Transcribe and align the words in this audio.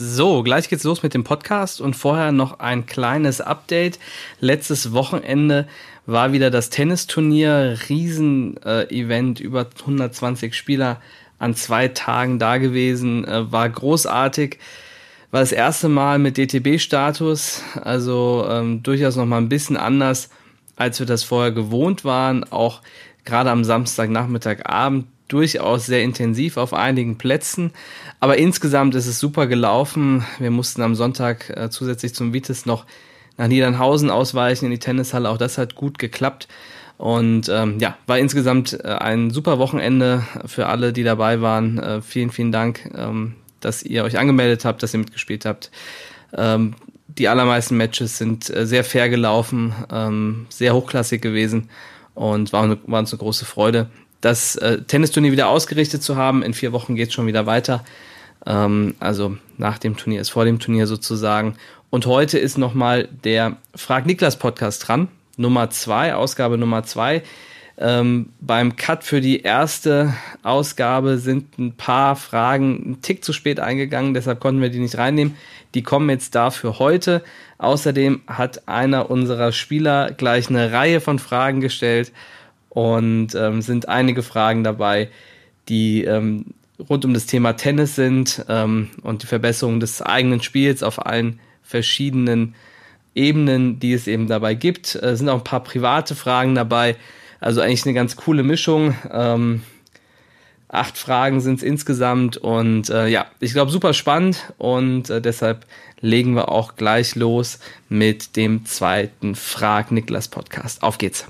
So, 0.00 0.44
gleich 0.44 0.68
geht's 0.68 0.84
los 0.84 1.02
mit 1.02 1.12
dem 1.12 1.24
Podcast 1.24 1.80
und 1.80 1.96
vorher 1.96 2.30
noch 2.30 2.60
ein 2.60 2.86
kleines 2.86 3.40
Update. 3.40 3.98
Letztes 4.38 4.92
Wochenende 4.92 5.66
war 6.06 6.30
wieder 6.32 6.52
das 6.52 6.70
Tennisturnier, 6.70 7.76
Riesen-Event, 7.88 9.40
äh, 9.40 9.42
über 9.42 9.66
120 9.80 10.54
Spieler 10.54 11.00
an 11.40 11.56
zwei 11.56 11.88
Tagen 11.88 12.38
da 12.38 12.58
gewesen, 12.58 13.24
äh, 13.24 13.50
war 13.50 13.68
großartig. 13.68 14.58
War 15.32 15.40
das 15.40 15.50
erste 15.50 15.88
Mal 15.88 16.20
mit 16.20 16.38
DTB-Status, 16.38 17.64
also 17.82 18.46
ähm, 18.48 18.84
durchaus 18.84 19.16
noch 19.16 19.26
mal 19.26 19.38
ein 19.38 19.48
bisschen 19.48 19.76
anders, 19.76 20.30
als 20.76 21.00
wir 21.00 21.06
das 21.06 21.24
vorher 21.24 21.50
gewohnt 21.50 22.04
waren. 22.04 22.44
Auch 22.44 22.82
gerade 23.24 23.50
am 23.50 23.64
Samstagnachmittag, 23.64 24.64
Abend 24.64 25.06
durchaus 25.28 25.86
sehr 25.86 26.02
intensiv 26.02 26.56
auf 26.56 26.74
einigen 26.74 27.18
Plätzen. 27.18 27.72
Aber 28.20 28.38
insgesamt 28.38 28.94
ist 28.94 29.06
es 29.06 29.18
super 29.18 29.46
gelaufen. 29.46 30.24
Wir 30.38 30.50
mussten 30.50 30.82
am 30.82 30.94
Sonntag 30.94 31.50
äh, 31.50 31.70
zusätzlich 31.70 32.14
zum 32.14 32.32
Vitis 32.32 32.66
noch 32.66 32.86
nach 33.36 33.46
Niedernhausen 33.46 34.10
ausweichen 34.10 34.66
in 34.66 34.70
die 34.72 34.78
Tennishalle. 34.78 35.28
Auch 35.30 35.38
das 35.38 35.58
hat 35.58 35.74
gut 35.74 35.98
geklappt. 35.98 36.48
Und 36.96 37.48
ähm, 37.48 37.78
ja, 37.78 37.96
war 38.06 38.18
insgesamt 38.18 38.72
äh, 38.72 38.88
ein 38.88 39.30
super 39.30 39.58
Wochenende 39.58 40.24
für 40.46 40.66
alle, 40.66 40.92
die 40.92 41.04
dabei 41.04 41.40
waren. 41.40 41.78
Äh, 41.78 42.02
vielen, 42.02 42.30
vielen 42.30 42.50
Dank, 42.50 42.90
ähm, 42.96 43.36
dass 43.60 43.84
ihr 43.84 44.02
euch 44.02 44.18
angemeldet 44.18 44.64
habt, 44.64 44.82
dass 44.82 44.94
ihr 44.94 44.98
mitgespielt 44.98 45.44
habt. 45.44 45.70
Ähm, 46.36 46.74
die 47.06 47.28
allermeisten 47.28 47.76
Matches 47.76 48.18
sind 48.18 48.50
äh, 48.50 48.66
sehr 48.66 48.82
fair 48.82 49.08
gelaufen, 49.08 49.72
ähm, 49.92 50.46
sehr 50.48 50.74
hochklassig 50.74 51.22
gewesen 51.22 51.70
und 52.14 52.52
war, 52.52 52.68
war 52.86 52.98
uns 52.98 53.12
eine 53.12 53.18
große 53.18 53.44
Freude 53.44 53.90
das 54.20 54.56
äh, 54.56 54.82
Tennisturnier 54.82 55.32
wieder 55.32 55.48
ausgerichtet 55.48 56.02
zu 56.02 56.16
haben. 56.16 56.42
In 56.42 56.54
vier 56.54 56.72
Wochen 56.72 56.94
geht 56.94 57.08
es 57.08 57.14
schon 57.14 57.26
wieder 57.26 57.46
weiter. 57.46 57.84
Ähm, 58.46 58.94
also 59.00 59.36
nach 59.56 59.78
dem 59.78 59.96
Turnier 59.96 60.20
ist 60.20 60.30
vor 60.30 60.44
dem 60.44 60.58
Turnier 60.58 60.86
sozusagen. 60.86 61.56
Und 61.90 62.06
heute 62.06 62.38
ist 62.38 62.58
nochmal 62.58 63.08
der 63.24 63.56
Frag 63.74 64.06
Niklas 64.06 64.38
Podcast 64.38 64.86
dran. 64.86 65.08
Nummer 65.36 65.70
zwei, 65.70 66.14
Ausgabe 66.14 66.58
Nummer 66.58 66.82
zwei. 66.82 67.22
Ähm, 67.80 68.30
beim 68.40 68.74
Cut 68.74 69.04
für 69.04 69.20
die 69.20 69.42
erste 69.42 70.12
Ausgabe 70.42 71.18
sind 71.18 71.58
ein 71.58 71.76
paar 71.76 72.16
Fragen 72.16 72.82
einen 72.84 73.02
Tick 73.02 73.24
zu 73.24 73.32
spät 73.32 73.60
eingegangen, 73.60 74.14
deshalb 74.14 74.40
konnten 74.40 74.60
wir 74.60 74.68
die 74.68 74.80
nicht 74.80 74.98
reinnehmen. 74.98 75.36
Die 75.74 75.84
kommen 75.84 76.10
jetzt 76.10 76.34
dafür 76.34 76.80
heute. 76.80 77.22
Außerdem 77.58 78.22
hat 78.26 78.66
einer 78.66 79.10
unserer 79.10 79.52
Spieler 79.52 80.10
gleich 80.10 80.48
eine 80.48 80.72
Reihe 80.72 81.00
von 81.00 81.20
Fragen 81.20 81.60
gestellt 81.60 82.12
und 82.70 83.34
ähm, 83.34 83.62
sind 83.62 83.88
einige 83.88 84.22
Fragen 84.22 84.64
dabei, 84.64 85.08
die 85.68 86.04
ähm, 86.04 86.46
rund 86.88 87.04
um 87.04 87.14
das 87.14 87.26
Thema 87.26 87.54
Tennis 87.54 87.94
sind 87.94 88.44
ähm, 88.48 88.90
und 89.02 89.22
die 89.22 89.26
Verbesserung 89.26 89.80
des 89.80 90.02
eigenen 90.02 90.42
Spiels 90.42 90.82
auf 90.82 91.04
allen 91.04 91.40
verschiedenen 91.62 92.54
Ebenen, 93.14 93.80
die 93.80 93.92
es 93.92 94.06
eben 94.06 94.28
dabei 94.28 94.54
gibt. 94.54 94.94
Es 94.94 95.02
äh, 95.02 95.16
sind 95.16 95.28
auch 95.28 95.38
ein 95.38 95.44
paar 95.44 95.62
private 95.64 96.14
Fragen 96.14 96.54
dabei, 96.54 96.96
also 97.40 97.60
eigentlich 97.60 97.84
eine 97.84 97.94
ganz 97.94 98.16
coole 98.16 98.42
Mischung. 98.42 98.94
Ähm, 99.10 99.62
acht 100.68 100.98
Fragen 100.98 101.40
sind 101.40 101.56
es 101.56 101.62
insgesamt 101.62 102.36
und 102.36 102.90
äh, 102.90 103.08
ja, 103.08 103.26
ich 103.40 103.52
glaube 103.52 103.70
super 103.70 103.94
spannend 103.94 104.52
und 104.58 105.10
äh, 105.10 105.20
deshalb 105.20 105.66
legen 106.00 106.34
wir 106.34 106.50
auch 106.50 106.76
gleich 106.76 107.16
los 107.16 107.58
mit 107.88 108.36
dem 108.36 108.64
zweiten 108.66 109.34
Frag 109.34 109.90
Niklas 109.90 110.28
Podcast. 110.28 110.82
Auf 110.82 110.98
geht's. 110.98 111.26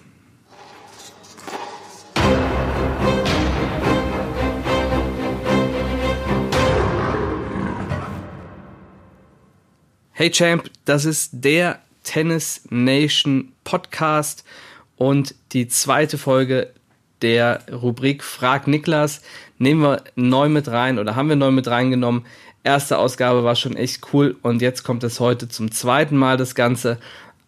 Hey 10.19 10.33
Champ, 10.33 10.69
das 10.85 11.05
ist 11.05 11.31
der 11.33 11.79
Tennis 12.03 12.63
Nation 12.71 13.53
Podcast 13.63 14.45
und 14.97 15.37
die 15.53 15.69
zweite 15.69 16.19
Folge 16.19 16.73
der 17.23 17.61
Rubrik 17.71 18.25
Frag 18.25 18.67
Niklas 18.67 19.23
nehmen 19.59 19.81
wir 19.81 20.03
neu 20.17 20.49
mit 20.49 20.67
rein 20.67 20.99
oder 20.99 21.15
haben 21.15 21.29
wir 21.29 21.37
neu 21.37 21.53
mit 21.53 21.69
reingenommen. 21.69 22.27
Erste 22.65 22.99
Ausgabe 22.99 23.45
war 23.45 23.55
schon 23.55 23.77
echt 23.77 24.13
cool 24.13 24.35
und 24.43 24.61
jetzt 24.61 24.83
kommt 24.83 25.05
es 25.05 25.21
heute 25.21 25.49
zum 25.49 25.71
zweiten 25.71 26.17
Mal 26.17 26.37
das 26.37 26.57
Ganze. 26.57 26.99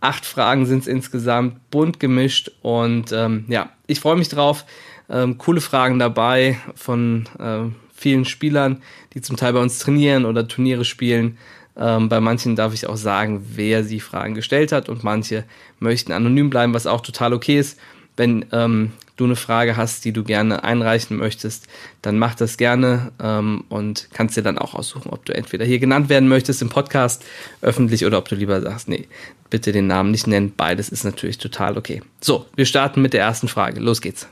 Acht 0.00 0.24
Fragen 0.24 0.64
sind 0.64 0.82
es 0.82 0.86
insgesamt, 0.86 1.72
bunt 1.72 1.98
gemischt 1.98 2.52
und 2.62 3.10
ähm, 3.10 3.46
ja, 3.48 3.70
ich 3.88 3.98
freue 3.98 4.14
mich 4.14 4.28
drauf. 4.28 4.64
Ähm, 5.08 5.38
coole 5.38 5.60
Fragen 5.60 5.98
dabei 5.98 6.60
von 6.76 7.28
äh, 7.40 7.62
vielen 7.92 8.26
Spielern, 8.26 8.80
die 9.12 9.22
zum 9.22 9.36
Teil 9.36 9.54
bei 9.54 9.60
uns 9.60 9.80
trainieren 9.80 10.24
oder 10.24 10.46
Turniere 10.46 10.84
spielen. 10.84 11.36
Ähm, 11.76 12.08
bei 12.08 12.20
manchen 12.20 12.56
darf 12.56 12.74
ich 12.74 12.86
auch 12.86 12.96
sagen, 12.96 13.46
wer 13.54 13.84
sie 13.84 14.00
Fragen 14.00 14.34
gestellt 14.34 14.72
hat 14.72 14.88
und 14.88 15.04
manche 15.04 15.44
möchten 15.78 16.12
anonym 16.12 16.50
bleiben, 16.50 16.74
was 16.74 16.86
auch 16.86 17.00
total 17.00 17.32
okay 17.32 17.58
ist. 17.58 17.78
Wenn 18.16 18.44
ähm, 18.52 18.92
du 19.16 19.24
eine 19.24 19.36
Frage 19.36 19.76
hast, 19.76 20.04
die 20.04 20.12
du 20.12 20.24
gerne 20.24 20.64
einreichen 20.64 21.16
möchtest, 21.16 21.68
dann 22.02 22.18
mach 22.18 22.34
das 22.34 22.56
gerne 22.56 23.12
ähm, 23.22 23.64
und 23.68 24.08
kannst 24.12 24.36
dir 24.36 24.42
dann 24.42 24.58
auch 24.58 24.74
aussuchen, 24.74 25.10
ob 25.10 25.24
du 25.24 25.34
entweder 25.34 25.64
hier 25.64 25.78
genannt 25.78 26.08
werden 26.08 26.28
möchtest 26.28 26.60
im 26.62 26.68
Podcast 26.68 27.24
öffentlich 27.60 28.04
oder 28.04 28.18
ob 28.18 28.28
du 28.28 28.34
lieber 28.34 28.60
sagst, 28.60 28.88
nee, 28.88 29.08
bitte 29.48 29.72
den 29.72 29.86
Namen 29.86 30.10
nicht 30.10 30.26
nennen. 30.26 30.52
Beides 30.56 30.88
ist 30.88 31.04
natürlich 31.04 31.38
total 31.38 31.78
okay. 31.78 32.02
So, 32.20 32.46
wir 32.56 32.66
starten 32.66 33.02
mit 33.02 33.12
der 33.12 33.20
ersten 33.22 33.48
Frage. 33.48 33.80
Los 33.80 34.00
geht's. 34.00 34.26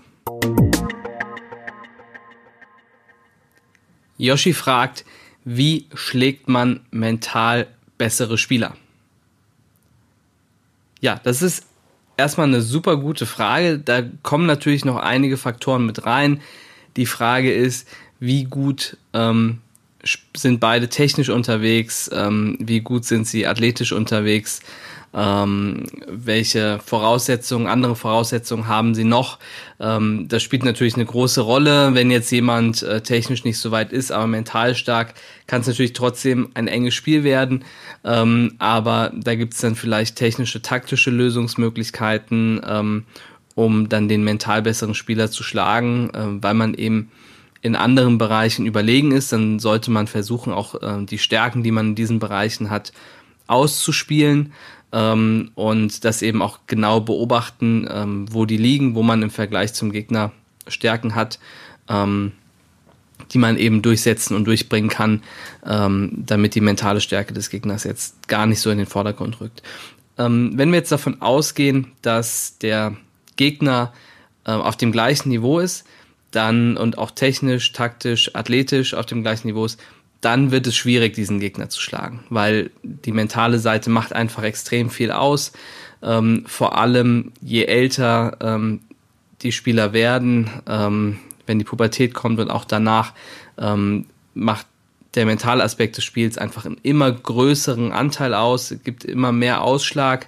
Yoshi 4.16 4.52
fragt, 4.52 5.04
wie 5.44 5.86
schlägt 5.94 6.48
man 6.48 6.80
mental 6.90 7.66
bessere 7.96 8.38
Spieler? 8.38 8.76
Ja, 11.00 11.20
das 11.22 11.42
ist 11.42 11.66
erstmal 12.16 12.48
eine 12.48 12.62
super 12.62 12.96
gute 12.96 13.26
Frage. 13.26 13.78
Da 13.78 14.02
kommen 14.22 14.46
natürlich 14.46 14.84
noch 14.84 14.96
einige 14.96 15.36
Faktoren 15.36 15.86
mit 15.86 16.04
rein. 16.04 16.40
Die 16.96 17.06
Frage 17.06 17.52
ist, 17.52 17.88
wie 18.20 18.44
gut 18.44 18.96
ähm, 19.12 19.58
sind 20.36 20.60
beide 20.60 20.88
technisch 20.88 21.28
unterwegs, 21.28 22.10
ähm, 22.12 22.56
wie 22.60 22.80
gut 22.80 23.04
sind 23.04 23.26
sie 23.26 23.46
athletisch 23.46 23.92
unterwegs, 23.92 24.60
ähm, 25.14 25.84
welche 26.06 26.78
Voraussetzungen, 26.84 27.66
andere 27.66 27.96
Voraussetzungen 27.96 28.68
haben 28.68 28.94
sie 28.94 29.04
noch. 29.04 29.38
Ähm, 29.80 30.26
das 30.28 30.42
spielt 30.42 30.64
natürlich 30.64 30.94
eine 30.94 31.06
große 31.06 31.40
Rolle. 31.40 31.94
Wenn 31.94 32.10
jetzt 32.10 32.30
jemand 32.30 32.82
äh, 32.82 33.00
technisch 33.00 33.44
nicht 33.44 33.58
so 33.58 33.70
weit 33.70 33.92
ist, 33.92 34.12
aber 34.12 34.26
mental 34.26 34.74
stark, 34.74 35.14
kann 35.46 35.62
es 35.62 35.66
natürlich 35.66 35.94
trotzdem 35.94 36.50
ein 36.54 36.68
enges 36.68 36.94
Spiel 36.94 37.24
werden. 37.24 37.64
Ähm, 38.04 38.54
aber 38.58 39.12
da 39.14 39.34
gibt 39.34 39.54
es 39.54 39.60
dann 39.60 39.76
vielleicht 39.76 40.16
technische, 40.16 40.60
taktische 40.60 41.10
Lösungsmöglichkeiten, 41.10 42.60
ähm, 42.66 43.04
um 43.54 43.88
dann 43.88 44.08
den 44.08 44.24
mental 44.24 44.62
besseren 44.62 44.94
Spieler 44.94 45.30
zu 45.30 45.42
schlagen, 45.42 46.10
äh, 46.10 46.42
weil 46.42 46.54
man 46.54 46.74
eben 46.74 47.10
in 47.60 47.74
anderen 47.74 48.18
Bereichen 48.18 48.66
überlegen 48.66 49.10
ist, 49.10 49.32
dann 49.32 49.58
sollte 49.58 49.90
man 49.90 50.06
versuchen, 50.06 50.52
auch 50.52 50.80
äh, 50.80 51.04
die 51.04 51.18
Stärken, 51.18 51.62
die 51.62 51.72
man 51.72 51.88
in 51.88 51.94
diesen 51.94 52.18
Bereichen 52.18 52.70
hat, 52.70 52.92
auszuspielen 53.48 54.52
ähm, 54.92 55.50
und 55.54 56.04
das 56.04 56.22
eben 56.22 56.42
auch 56.42 56.60
genau 56.66 57.00
beobachten, 57.00 57.88
ähm, 57.90 58.26
wo 58.30 58.46
die 58.46 58.56
liegen, 58.56 58.94
wo 58.94 59.02
man 59.02 59.22
im 59.22 59.30
Vergleich 59.30 59.74
zum 59.74 59.92
Gegner 59.92 60.32
Stärken 60.66 61.14
hat, 61.14 61.38
ähm, 61.88 62.32
die 63.32 63.38
man 63.38 63.56
eben 63.58 63.82
durchsetzen 63.82 64.34
und 64.34 64.44
durchbringen 64.44 64.90
kann, 64.90 65.22
ähm, 65.66 66.12
damit 66.26 66.54
die 66.54 66.60
mentale 66.60 67.00
Stärke 67.00 67.34
des 67.34 67.50
Gegners 67.50 67.84
jetzt 67.84 68.28
gar 68.28 68.46
nicht 68.46 68.60
so 68.60 68.70
in 68.70 68.78
den 68.78 68.86
Vordergrund 68.86 69.40
rückt. 69.40 69.62
Ähm, 70.16 70.52
wenn 70.54 70.70
wir 70.70 70.78
jetzt 70.78 70.92
davon 70.92 71.20
ausgehen, 71.20 71.88
dass 72.02 72.58
der 72.58 72.96
Gegner 73.36 73.92
äh, 74.44 74.52
auf 74.52 74.76
dem 74.76 74.92
gleichen 74.92 75.28
Niveau 75.28 75.58
ist, 75.58 75.84
dann 76.30 76.76
und 76.76 76.98
auch 76.98 77.10
technisch, 77.10 77.72
taktisch, 77.72 78.34
athletisch 78.34 78.94
auf 78.94 79.06
dem 79.06 79.22
gleichen 79.22 79.48
Niveau 79.48 79.64
ist, 79.64 79.80
dann 80.20 80.50
wird 80.50 80.66
es 80.66 80.76
schwierig, 80.76 81.14
diesen 81.14 81.38
Gegner 81.38 81.68
zu 81.68 81.80
schlagen, 81.80 82.24
weil 82.28 82.70
die 82.82 83.12
mentale 83.12 83.58
Seite 83.58 83.90
macht 83.90 84.12
einfach 84.12 84.42
extrem 84.42 84.90
viel 84.90 85.12
aus. 85.12 85.52
Ähm, 86.02 86.44
vor 86.46 86.76
allem 86.76 87.32
je 87.40 87.64
älter 87.64 88.36
ähm, 88.40 88.80
die 89.42 89.52
Spieler 89.52 89.92
werden, 89.92 90.50
ähm, 90.66 91.18
wenn 91.46 91.58
die 91.58 91.64
Pubertät 91.64 92.14
kommt 92.14 92.40
und 92.40 92.50
auch 92.50 92.64
danach, 92.64 93.12
ähm, 93.58 94.06
macht 94.34 94.66
der 95.14 95.24
mentale 95.24 95.62
Aspekt 95.62 95.96
des 95.96 96.04
Spiels 96.04 96.36
einfach 96.36 96.66
einen 96.66 96.78
immer 96.82 97.10
größeren 97.10 97.92
Anteil 97.92 98.34
aus, 98.34 98.70
es 98.70 98.82
gibt 98.82 99.04
immer 99.04 99.32
mehr 99.32 99.62
Ausschlag 99.62 100.26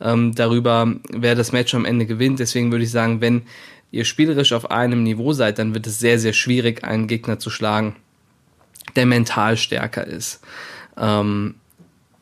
ähm, 0.00 0.34
darüber, 0.34 0.94
wer 1.10 1.34
das 1.34 1.52
Match 1.52 1.74
am 1.74 1.84
Ende 1.84 2.06
gewinnt. 2.06 2.38
Deswegen 2.38 2.70
würde 2.70 2.84
ich 2.84 2.90
sagen, 2.90 3.20
wenn 3.20 3.42
ihr 3.90 4.04
spielerisch 4.04 4.52
auf 4.52 4.70
einem 4.70 5.02
Niveau 5.02 5.32
seid, 5.32 5.58
dann 5.58 5.74
wird 5.74 5.86
es 5.86 5.98
sehr, 5.98 6.18
sehr 6.18 6.34
schwierig, 6.34 6.84
einen 6.84 7.06
Gegner 7.06 7.38
zu 7.38 7.50
schlagen 7.50 7.96
der 8.96 9.06
mental 9.06 9.56
stärker 9.56 10.06
ist. 10.06 10.40
Ähm, 10.96 11.54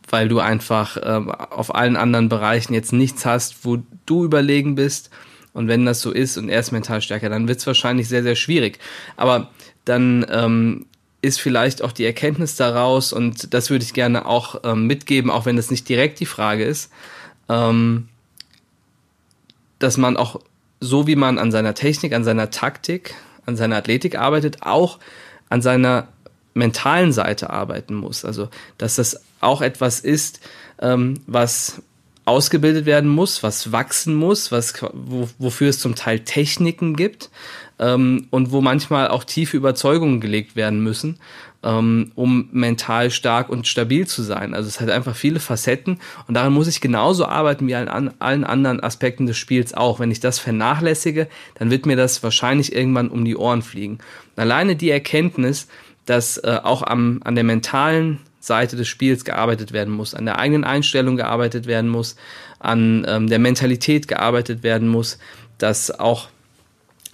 weil 0.09 0.29
du 0.29 0.39
einfach 0.39 0.97
ähm, 1.03 1.31
auf 1.31 1.75
allen 1.75 1.97
anderen 1.97 2.29
Bereichen 2.29 2.75
jetzt 2.75 2.93
nichts 2.93 3.27
hast, 3.27 3.65
wo 3.65 3.79
du 4.07 4.25
überlegen 4.25 4.77
bist. 4.77 5.11
Und 5.53 5.69
wenn 5.69 5.85
das 5.85 6.01
so 6.01 6.13
ist 6.13 6.37
und 6.37 6.49
er 6.49 6.61
ist 6.61 6.71
mental 6.71 7.01
stärker, 7.01 7.29
dann 7.29 7.49
wird 7.49 7.59
es 7.59 7.67
wahrscheinlich 7.67 8.09
sehr, 8.09 8.23
sehr 8.23 8.37
schwierig. 8.37 8.79
Aber 9.17 9.51
dann 9.85 10.25
ähm, 10.31 10.87
ist 11.23 11.41
vielleicht 11.41 11.83
auch 11.83 11.93
die 11.93 12.05
Erkenntnis 12.05 12.57
daraus, 12.57 13.13
und 13.13 13.53
das 13.53 13.71
würde 13.71 13.85
ich 13.85 13.95
gerne 13.95 14.27
auch 14.27 14.61
ähm, 14.65 14.87
mitgeben, 14.87 15.31
auch 15.31 15.47
wenn 15.47 15.57
das 15.57 15.71
nicht 15.71 15.89
direkt 15.89 16.21
die 16.21 16.27
Frage 16.27 16.65
ist, 16.65 16.93
ähm, 17.49 18.09
dass 19.79 19.97
man 19.97 20.17
auch 20.17 20.41
so 20.81 21.07
wie 21.07 21.17
man 21.17 21.39
an 21.39 21.51
seiner 21.51 21.75
Technik, 21.75 22.13
an 22.13 22.25
seiner 22.25 22.51
Taktik, 22.51 23.15
an 23.47 23.57
seiner 23.57 23.77
Athletik 23.77 24.19
arbeitet, 24.19 24.63
auch 24.63 24.99
an 25.49 25.63
seiner 25.63 26.09
mentalen 26.57 27.13
Seite 27.13 27.51
arbeiten 27.51 27.95
muss. 27.95 28.25
Also, 28.25 28.49
dass 28.79 28.97
das 28.97 29.23
auch 29.41 29.63
etwas 29.63 30.01
ist, 30.01 30.41
ähm, 30.81 31.15
was 31.27 31.83
ausgebildet 32.25 32.87
werden 32.87 33.09
muss, 33.09 33.45
was 33.45 33.71
wachsen 33.71 34.15
muss, 34.15 34.51
was, 34.51 34.75
wo, 34.93 35.29
wofür 35.39 35.69
es 35.69 35.79
zum 35.79 35.95
Teil 35.95 36.21
Techniken 36.21 36.97
gibt 36.97 37.31
ähm, 37.79 38.27
und 38.31 38.51
wo 38.51 38.61
manchmal 38.61 39.09
auch 39.09 39.23
tiefe 39.23 39.57
Überzeugungen 39.57 40.21
gelegt 40.21 40.57
werden 40.57 40.83
müssen, 40.83 41.21
ähm, 41.63 42.11
um 42.17 42.49
mental 42.51 43.13
stark 43.13 43.49
und 43.49 43.69
stabil 43.69 44.09
zu 44.09 44.25
sein. 44.25 44.55
Also 44.55 44.69
es 44.69 44.81
hat 44.81 44.91
einfach 44.91 45.15
viele 45.15 45.39
Facetten 45.39 46.01
und 46.27 46.35
daran 46.35 46.53
muss 46.53 46.67
ich 46.67 46.81
genauso 46.81 47.27
arbeiten 47.27 47.69
wie 47.69 47.77
an 47.77 48.13
allen 48.19 48.43
anderen 48.43 48.81
Aspekten 48.81 49.27
des 49.27 49.37
Spiels 49.37 49.73
auch. 49.73 50.01
Wenn 50.01 50.11
ich 50.11 50.19
das 50.19 50.41
vernachlässige, 50.41 51.29
dann 51.55 51.71
wird 51.71 51.87
mir 51.87 51.97
das 51.97 52.25
wahrscheinlich 52.25 52.75
irgendwann 52.75 53.09
um 53.09 53.25
die 53.25 53.37
Ohren 53.37 53.63
fliegen. 53.63 53.99
Alleine 54.35 54.75
die 54.75 54.91
Erkenntnis, 54.91 55.69
dass 56.07 56.39
äh, 56.39 56.59
auch 56.63 56.83
am, 56.83 57.21
an 57.25 57.35
der 57.35 57.45
mentalen 57.45 58.21
Seite 58.41 58.77
des 58.77 58.89
Spiels 58.89 59.25
gearbeitet 59.25 59.73
werden 59.73 59.93
muss, 59.93 60.15
an 60.15 60.25
der 60.25 60.39
eigenen 60.39 60.65
Einstellung 60.65 61.17
gearbeitet 61.17 61.67
werden 61.67 61.91
muss, 61.91 62.17
an 62.59 63.05
ähm, 63.09 63.29
der 63.29 63.39
Mentalität 63.39 64.09
gearbeitet 64.09 64.63
werden 64.63 64.89
muss, 64.89 65.19
dass 65.59 65.91
auch 65.91 66.29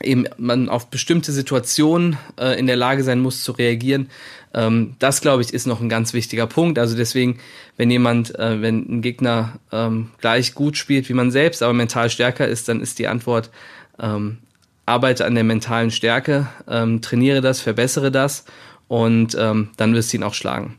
eben 0.02 0.26
man 0.36 0.68
auf 0.68 0.88
bestimmte 0.88 1.32
Situationen 1.32 2.16
äh, 2.38 2.58
in 2.58 2.66
der 2.66 2.76
Lage 2.76 3.02
sein 3.02 3.20
muss 3.20 3.42
zu 3.42 3.52
reagieren. 3.52 4.10
Ähm, 4.54 4.94
das, 4.98 5.20
glaube 5.20 5.42
ich, 5.42 5.54
ist 5.54 5.66
noch 5.66 5.80
ein 5.80 5.88
ganz 5.88 6.12
wichtiger 6.12 6.46
Punkt. 6.46 6.78
Also 6.78 6.96
deswegen, 6.96 7.38
wenn 7.76 7.90
jemand, 7.90 8.38
äh, 8.38 8.60
wenn 8.60 8.84
ein 8.88 9.02
Gegner 9.02 9.58
ähm, 9.70 10.10
gleich 10.20 10.54
gut 10.54 10.76
spielt 10.76 11.08
wie 11.08 11.14
man 11.14 11.30
selbst, 11.30 11.62
aber 11.62 11.72
mental 11.72 12.10
stärker 12.10 12.46
ist, 12.46 12.68
dann 12.68 12.80
ist 12.80 12.98
die 12.98 13.08
Antwort, 13.08 13.50
ähm, 13.98 14.38
arbeite 14.84 15.24
an 15.24 15.34
der 15.34 15.44
mentalen 15.44 15.90
Stärke, 15.90 16.48
ähm, 16.68 17.00
trainiere 17.00 17.40
das, 17.40 17.60
verbessere 17.60 18.10
das 18.10 18.44
und 18.92 19.34
ähm, 19.38 19.70
dann 19.78 19.94
wirst 19.94 20.12
du 20.12 20.18
ihn 20.18 20.22
auch 20.22 20.34
schlagen. 20.34 20.78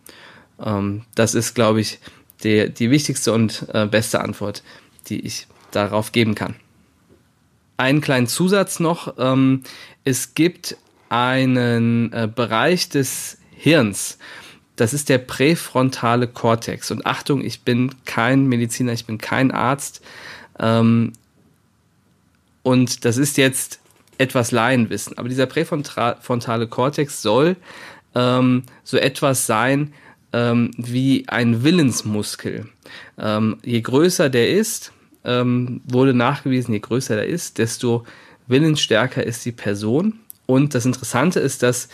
Ähm, 0.63 1.01
das 1.15 1.33
ist, 1.33 1.55
glaube 1.55 1.81
ich, 1.81 1.97
die, 2.43 2.69
die 2.71 2.91
wichtigste 2.91 3.33
und 3.33 3.65
äh, 3.73 3.87
beste 3.87 4.21
Antwort, 4.21 4.61
die 5.07 5.21
ich 5.21 5.47
darauf 5.71 6.11
geben 6.11 6.35
kann. 6.35 6.53
Einen 7.75 8.01
kleinen 8.01 8.27
Zusatz 8.27 8.79
noch. 8.79 9.15
Ähm, 9.17 9.63
es 10.03 10.35
gibt 10.35 10.77
einen 11.09 12.13
äh, 12.13 12.29
Bereich 12.33 12.87
des 12.87 13.39
Hirns. 13.49 14.19
Das 14.75 14.93
ist 14.93 15.09
der 15.09 15.17
präfrontale 15.17 16.27
Kortex. 16.27 16.91
Und 16.91 17.07
Achtung, 17.07 17.43
ich 17.43 17.61
bin 17.61 17.95
kein 18.05 18.45
Mediziner, 18.45 18.93
ich 18.93 19.07
bin 19.07 19.17
kein 19.17 19.49
Arzt. 19.49 20.01
Ähm, 20.59 21.13
und 22.61 23.05
das 23.05 23.17
ist 23.17 23.37
jetzt 23.37 23.79
etwas 24.19 24.51
Laienwissen. 24.51 25.17
Aber 25.17 25.29
dieser 25.29 25.47
präfrontale 25.47 26.67
Kortex 26.67 27.23
soll 27.23 27.55
ähm, 28.15 28.63
so 28.83 28.97
etwas 28.97 29.45
sein 29.45 29.93
ähm, 30.31 30.71
wie 30.77 31.25
ein 31.27 31.63
Willensmuskel. 31.63 32.67
Ähm, 33.17 33.57
je 33.63 33.81
größer 33.81 34.29
der 34.29 34.49
ist, 34.49 34.91
ähm, 35.23 35.81
wurde 35.85 36.13
nachgewiesen, 36.13 36.73
je 36.73 36.79
größer 36.79 37.15
der 37.15 37.27
ist, 37.27 37.57
desto 37.57 38.05
willensstärker 38.47 39.23
ist 39.23 39.45
die 39.45 39.51
Person. 39.51 40.19
Und 40.45 40.75
das 40.75 40.85
Interessante 40.85 41.39
ist, 41.39 41.63
dass 41.63 41.87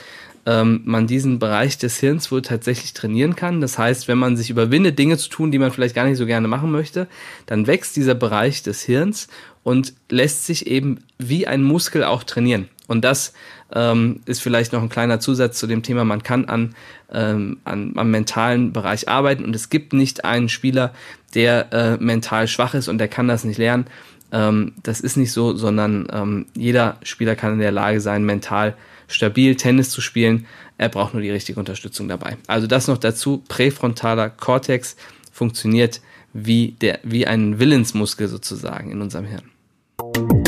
ähm, 0.45 0.81
man 0.86 1.06
diesen 1.06 1.38
Bereich 1.38 1.77
des 1.77 2.00
Hirns 2.00 2.31
wohl 2.31 2.42
tatsächlich 2.42 2.94
trainieren 2.94 3.36
kann. 3.36 3.62
Das 3.62 3.77
heißt, 3.77 4.07
wenn 4.07 4.18
man 4.18 4.38
sich 4.38 4.50
überwindet, 4.50 4.98
Dinge 4.98 5.18
zu 5.18 5.30
tun, 5.30 5.51
die 5.51 5.60
man 5.60 5.71
vielleicht 5.71 5.95
gar 5.95 6.06
nicht 6.06 6.18
so 6.18 6.25
gerne 6.25 6.48
machen 6.48 6.71
möchte, 6.71 7.07
dann 7.45 7.68
wächst 7.68 7.95
dieser 7.95 8.16
Bereich 8.16 8.63
des 8.63 8.81
Hirns 8.83 9.27
und 9.63 9.94
lässt 10.10 10.45
sich 10.45 10.68
eben 10.68 11.00
wie 11.18 11.45
ein 11.45 11.62
Muskel 11.62 12.04
auch 12.04 12.24
trainieren. 12.24 12.68
Und 12.90 13.06
das 13.06 13.34
ähm, 13.72 14.22
ist 14.26 14.42
vielleicht 14.42 14.74
noch 14.74 14.82
ein 14.82 14.90
kleiner 14.90 15.20
Zusatz 15.20 15.60
zu 15.60 15.68
dem 15.68 15.84
Thema, 15.84 16.04
man 16.04 16.24
kann 16.24 16.46
an, 16.46 16.76
ähm, 17.14 17.58
an, 17.64 17.94
am 17.96 18.10
mentalen 18.10 18.74
Bereich 18.74 19.08
arbeiten 19.08 19.46
und 19.46 19.56
es 19.56 19.70
gibt 19.70 19.94
nicht 19.94 20.26
einen 20.26 20.50
Spieler, 20.50 20.94
der 21.36 21.72
äh, 21.72 22.04
mental 22.04 22.48
schwach 22.48 22.74
ist 22.74 22.88
und 22.88 22.98
der 22.98 23.08
kann 23.08 23.28
das 23.28 23.44
nicht 23.44 23.60
lernen. 23.60 23.86
Ähm, 24.32 24.74
das 24.82 25.02
ist 25.02 25.18
nicht 25.18 25.32
so, 25.32 25.56
sondern 25.56 26.08
ähm, 26.12 26.46
jeder 26.56 26.98
Spieler 27.04 27.36
kann 27.36 27.54
in 27.54 27.60
der 27.60 27.72
Lage 27.72 28.02
sein, 28.02 28.24
mental 28.24 28.76
stabil 29.08 29.56
Tennis 29.56 29.92
zu 29.92 30.02
spielen. 30.02 30.48
Er 30.80 30.90
braucht 30.90 31.14
nur 31.14 31.22
die 31.22 31.32
richtige 31.32 31.60
Unterstützung 31.60 32.08
dabei. 32.08 32.38
Also 32.48 32.66
das 32.66 32.88
noch 32.88 32.98
dazu. 32.98 33.44
Präfrontaler 33.48 34.30
Cortex 34.30 34.96
funktioniert 35.32 36.02
wie, 36.34 36.76
der, 36.82 37.00
wie 37.04 37.28
ein 37.28 37.60
Willensmuskel 37.60 38.28
sozusagen 38.28 38.92
in 38.92 39.02
unserem 39.02 39.26
Hirn. 39.26 40.39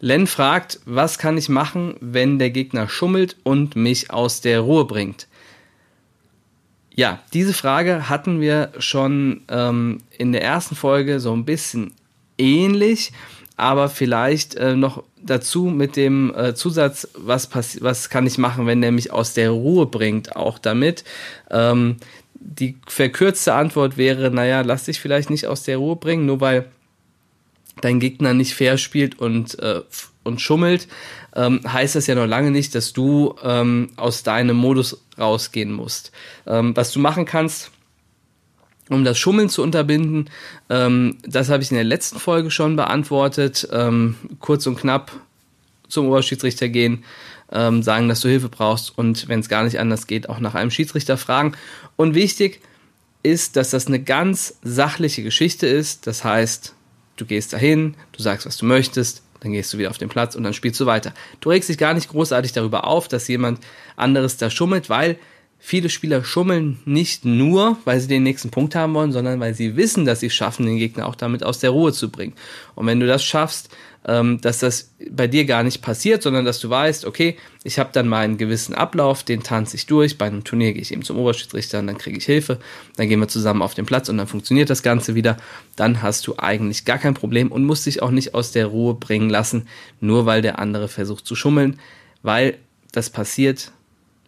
Len 0.00 0.26
fragt, 0.26 0.80
was 0.86 1.18
kann 1.18 1.36
ich 1.36 1.50
machen, 1.50 1.94
wenn 2.00 2.38
der 2.38 2.50
Gegner 2.50 2.88
schummelt 2.88 3.36
und 3.42 3.76
mich 3.76 4.10
aus 4.10 4.40
der 4.40 4.60
Ruhe 4.60 4.86
bringt? 4.86 5.28
Ja, 6.94 7.20
diese 7.34 7.52
Frage 7.52 8.08
hatten 8.08 8.40
wir 8.40 8.72
schon 8.78 9.42
ähm, 9.48 9.98
in 10.16 10.32
der 10.32 10.42
ersten 10.42 10.74
Folge 10.74 11.20
so 11.20 11.32
ein 11.32 11.44
bisschen 11.44 11.92
ähnlich, 12.38 13.12
aber 13.56 13.90
vielleicht 13.90 14.54
äh, 14.54 14.74
noch 14.74 15.04
dazu 15.22 15.64
mit 15.64 15.96
dem 15.96 16.34
äh, 16.34 16.54
Zusatz, 16.54 17.08
was, 17.14 17.50
was 17.80 18.08
kann 18.08 18.26
ich 18.26 18.38
machen, 18.38 18.66
wenn 18.66 18.80
der 18.80 18.92
mich 18.92 19.12
aus 19.12 19.34
der 19.34 19.50
Ruhe 19.50 19.84
bringt, 19.84 20.34
auch 20.34 20.58
damit. 20.58 21.04
Ähm, 21.50 21.96
die 22.34 22.76
verkürzte 22.86 23.52
Antwort 23.52 23.98
wäre, 23.98 24.30
naja, 24.30 24.62
lass 24.62 24.84
dich 24.84 24.98
vielleicht 24.98 25.28
nicht 25.28 25.46
aus 25.46 25.62
der 25.62 25.76
Ruhe 25.76 25.96
bringen, 25.96 26.24
nur 26.24 26.40
weil 26.40 26.70
dein 27.80 28.00
Gegner 28.00 28.34
nicht 28.34 28.54
fair 28.54 28.78
spielt 28.78 29.18
und, 29.18 29.58
äh, 29.58 29.82
und 30.22 30.40
schummelt, 30.40 30.88
ähm, 31.34 31.60
heißt 31.66 31.94
das 31.94 32.06
ja 32.06 32.14
noch 32.14 32.26
lange 32.26 32.50
nicht, 32.50 32.74
dass 32.74 32.92
du 32.92 33.34
ähm, 33.42 33.90
aus 33.96 34.22
deinem 34.22 34.56
Modus 34.56 35.02
rausgehen 35.18 35.72
musst. 35.72 36.12
Ähm, 36.46 36.76
was 36.76 36.92
du 36.92 36.98
machen 37.00 37.24
kannst, 37.24 37.70
um 38.88 39.04
das 39.04 39.18
Schummeln 39.18 39.48
zu 39.48 39.62
unterbinden, 39.62 40.28
ähm, 40.68 41.18
das 41.22 41.48
habe 41.48 41.62
ich 41.62 41.70
in 41.70 41.76
der 41.76 41.84
letzten 41.84 42.18
Folge 42.18 42.50
schon 42.50 42.76
beantwortet. 42.76 43.68
Ähm, 43.70 44.16
kurz 44.40 44.66
und 44.66 44.76
knapp 44.76 45.12
zum 45.88 46.06
Oberschiedsrichter 46.08 46.68
gehen, 46.68 47.04
ähm, 47.52 47.82
sagen, 47.82 48.08
dass 48.08 48.20
du 48.20 48.28
Hilfe 48.28 48.48
brauchst 48.48 48.96
und 48.96 49.28
wenn 49.28 49.40
es 49.40 49.48
gar 49.48 49.64
nicht 49.64 49.78
anders 49.78 50.06
geht, 50.06 50.28
auch 50.28 50.40
nach 50.40 50.54
einem 50.54 50.70
Schiedsrichter 50.70 51.16
fragen. 51.16 51.52
Und 51.96 52.14
wichtig 52.14 52.60
ist, 53.22 53.56
dass 53.56 53.70
das 53.70 53.86
eine 53.86 54.02
ganz 54.02 54.58
sachliche 54.62 55.22
Geschichte 55.22 55.66
ist. 55.66 56.06
Das 56.06 56.24
heißt, 56.24 56.74
Du 57.20 57.26
gehst 57.26 57.52
dahin, 57.52 57.96
du 58.12 58.22
sagst, 58.22 58.46
was 58.46 58.56
du 58.56 58.64
möchtest, 58.64 59.22
dann 59.40 59.52
gehst 59.52 59.74
du 59.74 59.78
wieder 59.78 59.90
auf 59.90 59.98
den 59.98 60.08
Platz 60.08 60.34
und 60.36 60.42
dann 60.42 60.54
spielst 60.54 60.80
du 60.80 60.86
weiter. 60.86 61.12
Du 61.40 61.50
regst 61.50 61.68
dich 61.68 61.76
gar 61.76 61.92
nicht 61.92 62.08
großartig 62.08 62.52
darüber 62.52 62.86
auf, 62.86 63.08
dass 63.08 63.28
jemand 63.28 63.60
anderes 63.94 64.38
da 64.38 64.48
schummelt, 64.48 64.88
weil 64.88 65.18
viele 65.58 65.90
Spieler 65.90 66.24
schummeln 66.24 66.78
nicht 66.86 67.26
nur, 67.26 67.76
weil 67.84 68.00
sie 68.00 68.08
den 68.08 68.22
nächsten 68.22 68.50
Punkt 68.50 68.74
haben 68.74 68.94
wollen, 68.94 69.12
sondern 69.12 69.38
weil 69.38 69.52
sie 69.52 69.76
wissen, 69.76 70.06
dass 70.06 70.20
sie 70.20 70.28
es 70.28 70.34
schaffen, 70.34 70.64
den 70.64 70.78
Gegner 70.78 71.06
auch 71.06 71.14
damit 71.14 71.44
aus 71.44 71.58
der 71.58 71.70
Ruhe 71.70 71.92
zu 71.92 72.10
bringen. 72.10 72.32
Und 72.74 72.86
wenn 72.86 73.00
du 73.00 73.06
das 73.06 73.22
schaffst, 73.22 73.68
ähm, 74.06 74.40
dass 74.40 74.60
das 74.60 74.92
bei 75.10 75.26
dir 75.26 75.44
gar 75.44 75.62
nicht 75.62 75.82
passiert, 75.82 76.22
sondern 76.22 76.44
dass 76.44 76.58
du 76.58 76.70
weißt, 76.70 77.04
okay, 77.04 77.36
ich 77.64 77.78
habe 77.78 77.90
dann 77.92 78.08
meinen 78.08 78.38
gewissen 78.38 78.74
Ablauf, 78.74 79.22
den 79.22 79.42
tanze 79.42 79.76
ich 79.76 79.86
durch, 79.86 80.16
bei 80.16 80.26
einem 80.26 80.42
Turnier 80.42 80.72
gehe 80.72 80.80
ich 80.80 80.92
eben 80.92 81.02
zum 81.02 81.18
Oberschiedsrichter 81.18 81.80
und 81.80 81.86
dann 81.86 81.98
kriege 81.98 82.16
ich 82.16 82.24
Hilfe, 82.24 82.58
dann 82.96 83.08
gehen 83.08 83.20
wir 83.20 83.28
zusammen 83.28 83.60
auf 83.60 83.74
den 83.74 83.84
Platz 83.84 84.08
und 84.08 84.16
dann 84.16 84.26
funktioniert 84.26 84.70
das 84.70 84.82
Ganze 84.82 85.14
wieder, 85.14 85.36
dann 85.76 86.00
hast 86.00 86.26
du 86.26 86.34
eigentlich 86.38 86.86
gar 86.86 86.98
kein 86.98 87.14
Problem 87.14 87.52
und 87.52 87.64
musst 87.64 87.86
dich 87.86 88.02
auch 88.02 88.10
nicht 88.10 88.34
aus 88.34 88.52
der 88.52 88.66
Ruhe 88.66 88.94
bringen 88.94 89.28
lassen, 89.28 89.68
nur 90.00 90.24
weil 90.24 90.40
der 90.40 90.58
andere 90.58 90.88
versucht 90.88 91.26
zu 91.26 91.34
schummeln, 91.34 91.78
weil 92.22 92.56
das 92.92 93.10
passiert 93.10 93.72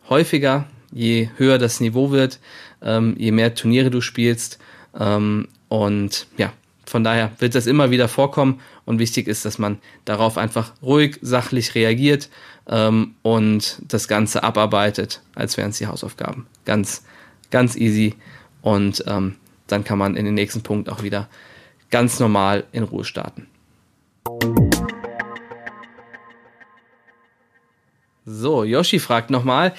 häufiger, 0.08 0.66
je 0.92 1.30
höher 1.36 1.56
das 1.56 1.80
Niveau 1.80 2.10
wird, 2.10 2.40
ähm, 2.82 3.14
je 3.16 3.32
mehr 3.32 3.54
Turniere 3.54 3.90
du 3.90 4.02
spielst 4.02 4.58
ähm, 4.98 5.48
und 5.68 6.26
ja, 6.36 6.52
von 6.92 7.04
daher 7.04 7.32
wird 7.38 7.54
das 7.54 7.66
immer 7.66 7.90
wieder 7.90 8.06
vorkommen 8.06 8.60
und 8.84 8.98
wichtig 8.98 9.26
ist, 9.26 9.46
dass 9.46 9.58
man 9.58 9.78
darauf 10.04 10.36
einfach 10.36 10.74
ruhig, 10.82 11.18
sachlich 11.22 11.74
reagiert 11.74 12.28
ähm, 12.68 13.14
und 13.22 13.80
das 13.88 14.08
Ganze 14.08 14.42
abarbeitet, 14.42 15.22
als 15.34 15.56
wären 15.56 15.70
es 15.70 15.78
die 15.78 15.86
Hausaufgaben. 15.86 16.46
Ganz, 16.66 17.02
ganz 17.50 17.76
easy 17.76 18.14
und 18.60 19.02
ähm, 19.06 19.36
dann 19.68 19.84
kann 19.84 19.96
man 19.96 20.16
in 20.16 20.26
den 20.26 20.34
nächsten 20.34 20.62
Punkt 20.62 20.90
auch 20.90 21.02
wieder 21.02 21.30
ganz 21.90 22.20
normal 22.20 22.64
in 22.72 22.82
Ruhe 22.82 23.06
starten. 23.06 23.46
So, 28.26 28.64
Yoshi 28.64 28.98
fragt 28.98 29.30
nochmal, 29.30 29.72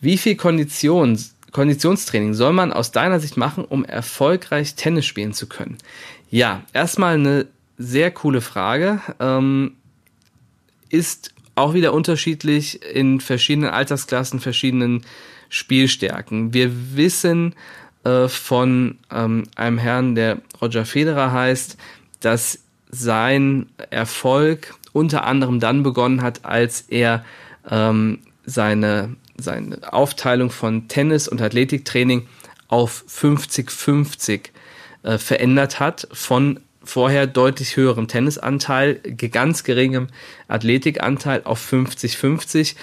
wie 0.00 0.18
viel 0.18 0.36
Kondition, 0.36 1.18
Konditionstraining 1.50 2.34
soll 2.34 2.52
man 2.52 2.72
aus 2.72 2.92
deiner 2.92 3.18
Sicht 3.18 3.36
machen, 3.36 3.64
um 3.64 3.84
erfolgreich 3.84 4.76
Tennis 4.76 5.04
spielen 5.04 5.32
zu 5.32 5.48
können? 5.48 5.78
Ja, 6.30 6.62
erstmal 6.72 7.14
eine 7.14 7.46
sehr 7.78 8.10
coole 8.10 8.40
Frage. 8.40 9.00
Ähm, 9.20 9.76
ist 10.88 11.34
auch 11.54 11.74
wieder 11.74 11.92
unterschiedlich 11.92 12.82
in 12.82 13.20
verschiedenen 13.20 13.70
Altersklassen, 13.70 14.40
verschiedenen 14.40 15.04
Spielstärken. 15.48 16.52
Wir 16.52 16.96
wissen 16.96 17.54
äh, 18.04 18.28
von 18.28 18.98
ähm, 19.10 19.44
einem 19.56 19.78
Herrn, 19.78 20.14
der 20.14 20.38
Roger 20.60 20.84
Federer 20.84 21.32
heißt, 21.32 21.76
dass 22.20 22.60
sein 22.90 23.66
Erfolg 23.90 24.74
unter 24.92 25.24
anderem 25.24 25.60
dann 25.60 25.82
begonnen 25.82 26.22
hat, 26.22 26.44
als 26.44 26.82
er 26.82 27.24
ähm, 27.68 28.20
seine, 28.44 29.16
seine 29.36 29.92
Aufteilung 29.92 30.50
von 30.50 30.88
Tennis 30.88 31.28
und 31.28 31.40
Athletiktraining 31.40 32.26
auf 32.68 33.04
50-50 33.08 34.50
äh, 35.04 35.18
verändert 35.18 35.80
hat, 35.80 36.08
von 36.12 36.60
vorher 36.82 37.26
deutlich 37.26 37.76
höherem 37.76 38.08
Tennisanteil, 38.08 38.94
ganz 39.30 39.64
geringem 39.64 40.08
Athletikanteil 40.48 41.42
auf 41.44 41.72
50-50. 41.72 42.74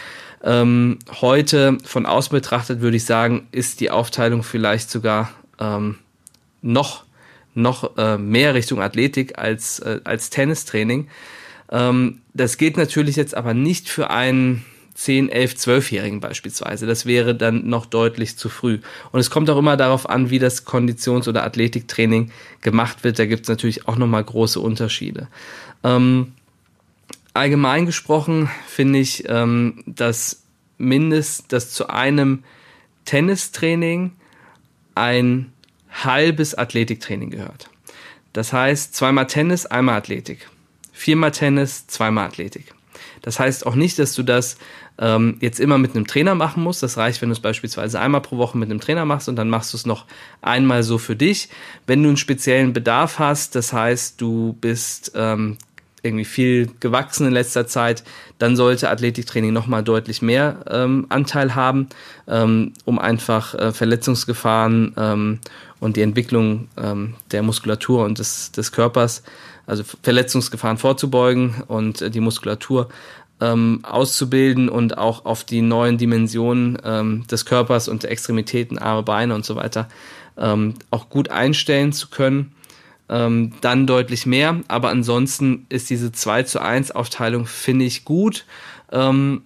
Ähm, 0.44 0.98
heute 1.22 1.78
von 1.84 2.06
außen 2.06 2.32
betrachtet 2.32 2.82
würde 2.82 2.98
ich 2.98 3.06
sagen, 3.06 3.48
ist 3.52 3.80
die 3.80 3.92
Aufteilung 3.92 4.44
vielleicht 4.44 4.90
sogar 4.90 5.32
ähm, 5.60 6.00
noch, 6.62 7.04
noch 7.54 7.98
äh, 7.98 8.18
mehr 8.18 8.56
Richtung 8.56 8.82
Athletik 8.82 9.38
als, 9.38 9.80
äh, 9.80 10.00
als 10.04 10.32
Tennistraining. 10.32 11.10
Ähm, 11.72 12.22
das 12.34 12.58
geht 12.58 12.78
natürlich 12.78 13.16
jetzt 13.16 13.36
aber 13.36 13.54
nicht 13.54 13.88
für 13.88 14.10
einen 14.10 14.66
10, 14.94 15.30
11, 15.30 15.54
12-Jährigen 15.54 16.20
beispielsweise. 16.20 16.86
Das 16.86 17.06
wäre 17.06 17.34
dann 17.36 17.68
noch 17.68 17.86
deutlich 17.86 18.38
zu 18.38 18.50
früh. 18.50 18.80
Und 19.12 19.20
es 19.20 19.30
kommt 19.30 19.50
auch 19.50 19.58
immer 19.58 19.78
darauf 19.78 20.10
an, 20.10 20.30
wie 20.30 20.40
das 20.40 20.66
Konditions- 20.66 21.28
oder 21.28 21.44
Athletiktraining 21.44 22.32
gemacht 22.62 23.04
wird. 23.04 23.20
Da 23.20 23.26
gibt 23.26 23.44
es 23.44 23.50
natürlich 23.50 23.88
auch 23.88 23.96
nochmal 23.96 24.24
große 24.24 24.60
Unterschiede. 24.60 25.28
Ähm, 25.84 26.34
allgemein 27.34 27.86
gesprochen 27.86 28.50
finde 28.68 29.00
ich, 29.00 29.24
ähm, 29.28 29.84
dass 29.86 30.44
mindest, 30.78 31.54
dass 31.54 31.72
zu 31.72 31.90
einem 31.90 32.44
Tennistraining 33.06 34.12
ein 34.96 35.52
halbes 35.90 36.56
Athletiktraining 36.56 37.30
gehört. 37.30 37.70
Das 38.34 38.54
heißt, 38.54 38.96
zweimal 38.96 39.28
Tennis, 39.28 39.66
einmal 39.66 39.96
Athletik. 39.98 40.50
Viermal 40.92 41.32
Tennis, 41.32 41.88
zweimal 41.88 42.28
Athletik. 42.28 42.74
Das 43.22 43.40
heißt 43.40 43.66
auch 43.66 43.76
nicht, 43.76 44.00
dass 44.00 44.14
du 44.14 44.24
das 44.24 44.58
ähm, 45.00 45.38
jetzt 45.42 45.60
immer 45.60 45.78
mit 45.78 45.96
einem 45.96 46.08
Trainer 46.08 46.36
machen 46.36 46.64
musst. 46.64 46.84
Das 46.84 46.98
reicht, 46.98 47.22
wenn 47.22 47.30
du 47.30 47.34
es 47.34 47.40
beispielsweise 47.40 48.00
einmal 48.00 48.22
pro 48.22 48.38
Woche 48.38 48.58
mit 48.58 48.70
einem 48.70 48.80
Trainer 48.80 49.06
machst 49.06 49.30
und 49.30 49.36
dann 49.36 49.50
machst 49.50 49.74
du 49.74 49.78
es 49.78 49.86
noch 49.86 50.06
einmal 50.42 50.84
so 50.84 50.98
für 50.98 51.16
dich. 51.16 51.50
Wenn 51.88 52.04
du 52.04 52.10
einen 52.10 52.18
speziellen 52.18 52.74
Bedarf 52.74 53.20
hast, 53.20 53.56
das 53.56 53.74
heißt, 53.74 54.22
du 54.22 54.58
bist 54.62 55.12
ähm, 55.16 55.58
irgendwie 56.04 56.26
viel 56.26 56.70
gewachsen 56.80 57.28
in 57.28 57.34
letzter 57.34 57.68
Zeit, 57.68 58.04
dann 58.40 58.56
sollte 58.56 58.90
Athletiktraining 58.90 59.54
nochmal 59.54 59.84
deutlich 59.84 60.22
mehr 60.22 60.64
ähm, 60.70 61.06
Anteil 61.10 61.56
haben, 61.56 61.90
ähm, 62.28 62.74
um 62.86 62.98
einfach 62.98 63.54
äh, 63.54 63.72
Verletzungsgefahren 63.72 64.94
ähm, 64.98 65.40
und 65.80 65.98
die 65.98 66.02
Entwicklung 66.02 66.70
ähm, 66.78 67.16
der 67.32 67.44
Muskulatur 67.44 68.06
und 68.06 68.20
des, 68.20 68.52
des 68.52 68.72
Körpers, 68.72 69.24
also 69.68 69.84
Verletzungsgefahren 70.02 70.78
vorzubeugen 70.78 71.64
und 71.68 72.02
äh, 72.02 72.10
die 72.10 72.20
Muskulatur 72.20 72.90
ähm, 73.42 73.80
auszubilden 73.84 74.70
und 74.70 74.98
auch 74.98 75.26
auf 75.26 75.44
die 75.44 75.62
neuen 75.62 75.98
Dimensionen 75.98 76.78
ähm, 76.86 77.26
des 77.30 77.46
Körpers 77.46 77.88
und 77.88 78.04
der 78.04 78.12
Extremitäten, 78.12 78.78
Arme, 78.78 79.04
Beine 79.04 79.36
und 79.36 79.44
so 79.44 79.56
weiter 79.56 79.90
ähm, 80.38 80.76
auch 80.92 81.10
gut 81.10 81.30
einstellen 81.30 81.92
zu 81.92 82.10
können. 82.10 82.54
Ähm, 83.10 83.54
dann 83.60 83.88
deutlich 83.88 84.26
mehr, 84.26 84.62
aber 84.70 84.90
ansonsten 84.90 85.66
ist 85.68 85.90
diese 85.90 86.14
2 86.14 86.44
zu 86.44 86.62
1 86.62 86.92
Aufteilung, 86.92 87.46
finde 87.46 87.84
ich 87.84 88.06
gut. 88.06 88.46
Ähm, 88.90 89.42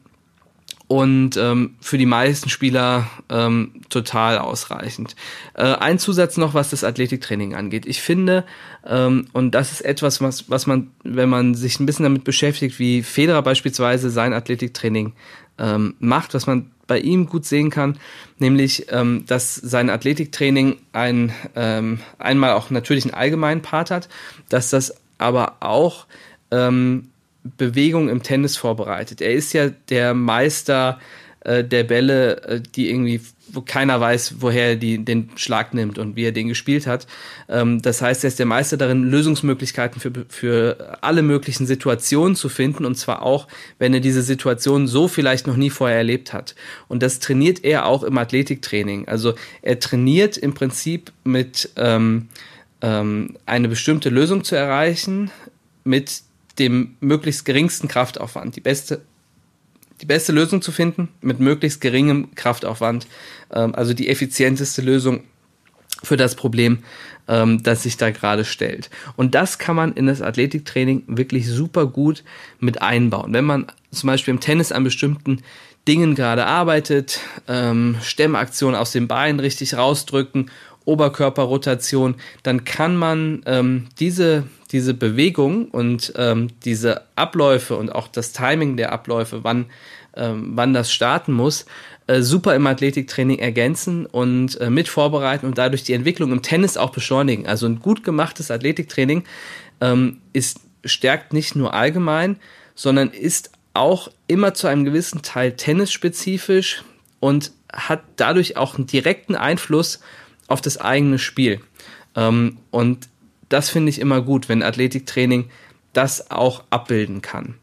und 0.87 1.35
ähm, 1.37 1.75
für 1.81 1.97
die 1.97 2.05
meisten 2.05 2.49
Spieler 2.49 3.07
ähm, 3.29 3.81
total 3.89 4.37
ausreichend. 4.37 5.15
Äh, 5.55 5.63
ein 5.63 5.97
Zusatz 5.97 6.37
noch, 6.37 6.53
was 6.53 6.69
das 6.69 6.83
Athletiktraining 6.83 7.55
angeht. 7.55 7.85
Ich 7.87 8.01
finde, 8.01 8.45
ähm, 8.85 9.27
und 9.33 9.51
das 9.51 9.71
ist 9.71 9.81
etwas, 9.81 10.21
was, 10.21 10.49
was 10.49 10.67
man, 10.67 10.91
wenn 11.03 11.29
man 11.29 11.55
sich 11.55 11.79
ein 11.79 11.87
bisschen 11.87 12.03
damit 12.03 12.23
beschäftigt, 12.23 12.77
wie 12.77 13.01
Federer 13.01 13.41
beispielsweise 13.41 14.11
sein 14.11 14.33
Athletiktraining 14.33 15.13
ähm, 15.57 15.95
macht, 15.99 16.33
was 16.33 16.45
man 16.45 16.69
bei 16.87 16.99
ihm 16.99 17.25
gut 17.25 17.45
sehen 17.45 17.71
kann, 17.71 17.97
nämlich, 18.37 18.85
ähm, 18.89 19.25
dass 19.25 19.55
sein 19.55 19.89
Athletiktraining 19.89 20.77
ein, 20.93 21.33
ähm, 21.55 21.99
einmal 22.19 22.51
auch 22.51 22.69
natürlich 22.69 23.05
einen 23.05 23.15
allgemeinen 23.15 23.63
Part 23.63 23.89
hat, 23.89 24.07
dass 24.49 24.69
das 24.69 24.93
aber 25.17 25.57
auch 25.61 26.05
ähm, 26.51 27.09
Bewegung 27.57 28.09
im 28.09 28.23
Tennis 28.23 28.57
vorbereitet. 28.57 29.21
Er 29.21 29.33
ist 29.33 29.53
ja 29.53 29.69
der 29.89 30.13
Meister 30.13 30.99
äh, 31.45 31.63
der 31.63 31.83
Bälle, 31.83 32.41
äh, 32.43 32.61
die 32.75 32.89
irgendwie, 32.89 33.21
wo 33.51 33.61
keiner 33.61 34.01
weiß, 34.01 34.35
woher 34.39 34.69
er 34.69 34.75
die, 34.75 35.05
den 35.05 35.29
Schlag 35.35 35.75
nimmt 35.75 35.99
und 35.99 36.15
wie 36.15 36.23
er 36.23 36.31
den 36.31 36.47
gespielt 36.47 36.87
hat. 36.87 37.05
Ähm, 37.47 37.83
das 37.83 38.01
heißt, 38.01 38.23
er 38.23 38.29
ist 38.29 38.39
der 38.39 38.47
Meister 38.47 38.77
darin, 38.77 39.03
Lösungsmöglichkeiten 39.03 40.01
für, 40.01 40.11
für 40.27 40.97
alle 41.01 41.21
möglichen 41.21 41.67
Situationen 41.67 42.35
zu 42.35 42.49
finden 42.49 42.83
und 42.83 42.95
zwar 42.95 43.21
auch, 43.21 43.47
wenn 43.77 43.93
er 43.93 43.99
diese 43.99 44.23
Situation 44.23 44.87
so 44.87 45.07
vielleicht 45.07 45.45
noch 45.45 45.55
nie 45.55 45.69
vorher 45.69 45.97
erlebt 45.97 46.33
hat. 46.33 46.55
Und 46.87 47.03
das 47.03 47.19
trainiert 47.19 47.63
er 47.63 47.85
auch 47.85 48.03
im 48.03 48.17
Athletiktraining. 48.17 49.07
Also 49.07 49.35
er 49.61 49.79
trainiert 49.79 50.37
im 50.37 50.55
Prinzip 50.55 51.11
mit 51.23 51.69
ähm, 51.75 52.27
ähm, 52.81 53.37
eine 53.45 53.67
bestimmte 53.67 54.09
Lösung 54.09 54.43
zu 54.43 54.55
erreichen, 54.55 55.29
mit 55.83 56.23
dem 56.59 56.95
möglichst 56.99 57.45
geringsten 57.45 57.87
Kraftaufwand. 57.87 58.55
Die 58.55 58.61
beste, 58.61 59.01
die 60.01 60.05
beste 60.05 60.31
Lösung 60.31 60.61
zu 60.61 60.71
finden 60.71 61.09
mit 61.21 61.39
möglichst 61.39 61.81
geringem 61.81 62.33
Kraftaufwand. 62.35 63.07
Ähm, 63.51 63.75
also 63.75 63.93
die 63.93 64.09
effizienteste 64.09 64.81
Lösung 64.81 65.23
für 66.03 66.17
das 66.17 66.35
Problem, 66.35 66.79
ähm, 67.27 67.63
das 67.63 67.83
sich 67.83 67.97
da 67.97 68.11
gerade 68.11 68.45
stellt. 68.45 68.89
Und 69.15 69.35
das 69.35 69.57
kann 69.57 69.75
man 69.75 69.93
in 69.93 70.07
das 70.07 70.21
Athletiktraining 70.21 71.03
wirklich 71.07 71.47
super 71.47 71.87
gut 71.87 72.23
mit 72.59 72.81
einbauen. 72.81 73.33
Wenn 73.33 73.45
man 73.45 73.67
zum 73.91 74.07
Beispiel 74.07 74.33
im 74.33 74.39
Tennis 74.39 74.71
an 74.71 74.83
bestimmten 74.83 75.41
Dingen 75.87 76.15
gerade 76.15 76.45
arbeitet, 76.45 77.19
ähm, 77.47 77.97
Stemmaktionen 78.01 78.79
aus 78.79 78.91
dem 78.91 79.07
Bein 79.07 79.39
richtig 79.39 79.75
rausdrücken, 79.75 80.49
Oberkörperrotation, 80.85 82.15
dann 82.43 82.63
kann 82.63 82.95
man 82.95 83.41
ähm, 83.45 83.87
diese 83.99 84.45
diese 84.71 84.93
Bewegung 84.93 85.69
und 85.69 86.13
ähm, 86.17 86.49
diese 86.65 87.03
Abläufe 87.15 87.77
und 87.77 87.93
auch 87.93 88.07
das 88.07 88.33
Timing 88.33 88.77
der 88.77 88.91
Abläufe, 88.91 89.43
wann, 89.43 89.67
ähm, 90.15 90.51
wann 90.55 90.73
das 90.73 90.91
starten 90.91 91.33
muss, 91.33 91.65
äh, 92.07 92.21
super 92.21 92.55
im 92.55 92.67
Athletiktraining 92.67 93.39
ergänzen 93.39 94.05
und 94.05 94.59
äh, 94.59 94.69
mit 94.69 94.87
vorbereiten 94.87 95.45
und 95.45 95.57
dadurch 95.57 95.83
die 95.83 95.93
Entwicklung 95.93 96.31
im 96.31 96.41
Tennis 96.41 96.77
auch 96.77 96.89
beschleunigen. 96.89 97.47
Also 97.47 97.67
ein 97.67 97.79
gut 97.79 98.03
gemachtes 98.03 98.51
Athletiktraining 98.51 99.23
ähm, 99.81 100.21
ist, 100.33 100.59
stärkt 100.83 101.31
nicht 101.31 101.55
nur 101.55 101.73
allgemein, 101.73 102.37
sondern 102.73 103.09
ist 103.09 103.51
auch 103.73 104.09
immer 104.27 104.53
zu 104.53 104.67
einem 104.67 104.83
gewissen 104.83 105.21
Teil 105.21 105.53
tennisspezifisch 105.53 106.83
und 107.19 107.51
hat 107.71 108.03
dadurch 108.15 108.57
auch 108.57 108.75
einen 108.75 108.87
direkten 108.87 109.35
Einfluss 109.35 109.99
das 110.61 110.77
eigene 110.77 111.19
Spiel. 111.19 111.61
Ähm, 112.15 112.57
und 112.71 113.09
das 113.49 113.69
finde 113.69 113.89
ich 113.89 113.99
immer 113.99 114.21
gut, 114.21 114.49
wenn 114.49 114.63
Athletiktraining 114.63 115.49
das 115.93 116.31
auch 116.31 116.63
abbilden 116.69 117.21
kann. 117.21 117.55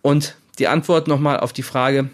Und 0.00 0.36
die 0.58 0.68
Antwort 0.68 1.08
nochmal 1.08 1.40
auf 1.40 1.52
die 1.52 1.62
Frage, 1.62 2.10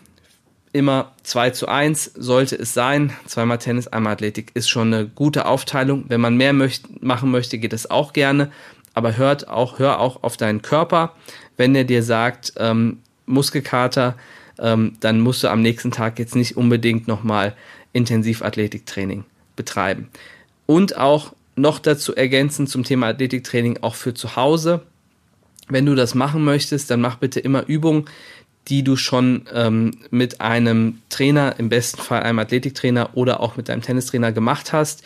immer 0.73 1.13
2 1.23 1.51
zu 1.51 1.69
1 1.69 2.13
sollte 2.15 2.57
es 2.57 2.75
sein. 2.75 3.13
Zweimal 3.27 3.59
Tennis, 3.59 3.89
einmal 3.89 4.13
Athletik 4.13 4.51
ist 4.55 4.69
schon 4.69 4.93
eine 4.93 5.07
gute 5.09 5.47
Aufteilung. 5.47 6.05
Wenn 6.09 6.21
man 6.21 6.37
mehr 6.37 6.53
möcht 6.53 7.03
machen 7.03 7.31
möchte, 7.31 7.59
geht 7.59 7.73
es 7.73 7.91
auch 7.91 8.13
gerne. 8.13 8.51
Aber 8.95 9.17
hört 9.17 9.49
auch, 9.49 9.79
hör 9.79 10.01
auch 10.01 10.23
auf 10.23 10.37
deinen 10.37 10.63
Körper. 10.63 11.15
Wenn 11.57 11.75
der 11.75 11.85
dir 11.85 12.03
sagt, 12.03 12.53
ähm, 12.59 12.99
Muskelkater, 13.27 14.17
ähm, 14.59 14.97
dann 15.01 15.21
musst 15.21 15.43
du 15.43 15.49
am 15.49 15.63
nächsten 15.63 15.91
Tag 15.91 16.19
jetzt 16.19 16.35
nicht 16.35 16.57
unbedingt 16.57 17.09
nochmal 17.09 17.55
intensiv 17.93 18.43
Athletiktraining 18.43 19.25
betreiben. 19.59 20.09
Und 20.65 20.97
auch 20.97 21.35
noch 21.57 21.79
dazu 21.79 22.15
ergänzen 22.15 22.67
zum 22.67 22.85
Thema 22.85 23.09
Athletiktraining 23.09 23.81
auch 23.83 23.95
für 23.95 24.15
zu 24.15 24.37
Hause. 24.37 24.83
Wenn 25.69 25.85
du 25.85 25.95
das 25.95 26.15
machen 26.15 26.45
möchtest, 26.45 26.91
dann 26.91 27.03
mach 27.03 27.17
bitte 27.17 27.41
immer 27.41 27.67
Übungen, 27.67 28.07
die 28.69 28.83
du 28.83 28.97
schon 28.97 29.47
ähm, 29.53 29.93
mit 30.11 30.41
einem 30.41 31.01
Trainer, 31.11 31.57
im 31.59 31.69
besten 31.69 32.01
Fall 32.01 32.23
einem 32.23 32.39
Athletiktrainer 32.39 33.11
oder 33.15 33.41
auch 33.41 33.57
mit 33.57 33.69
deinem 33.69 33.83
Tennistrainer 33.83 34.33
gemacht 34.33 34.73
hast, 34.73 35.03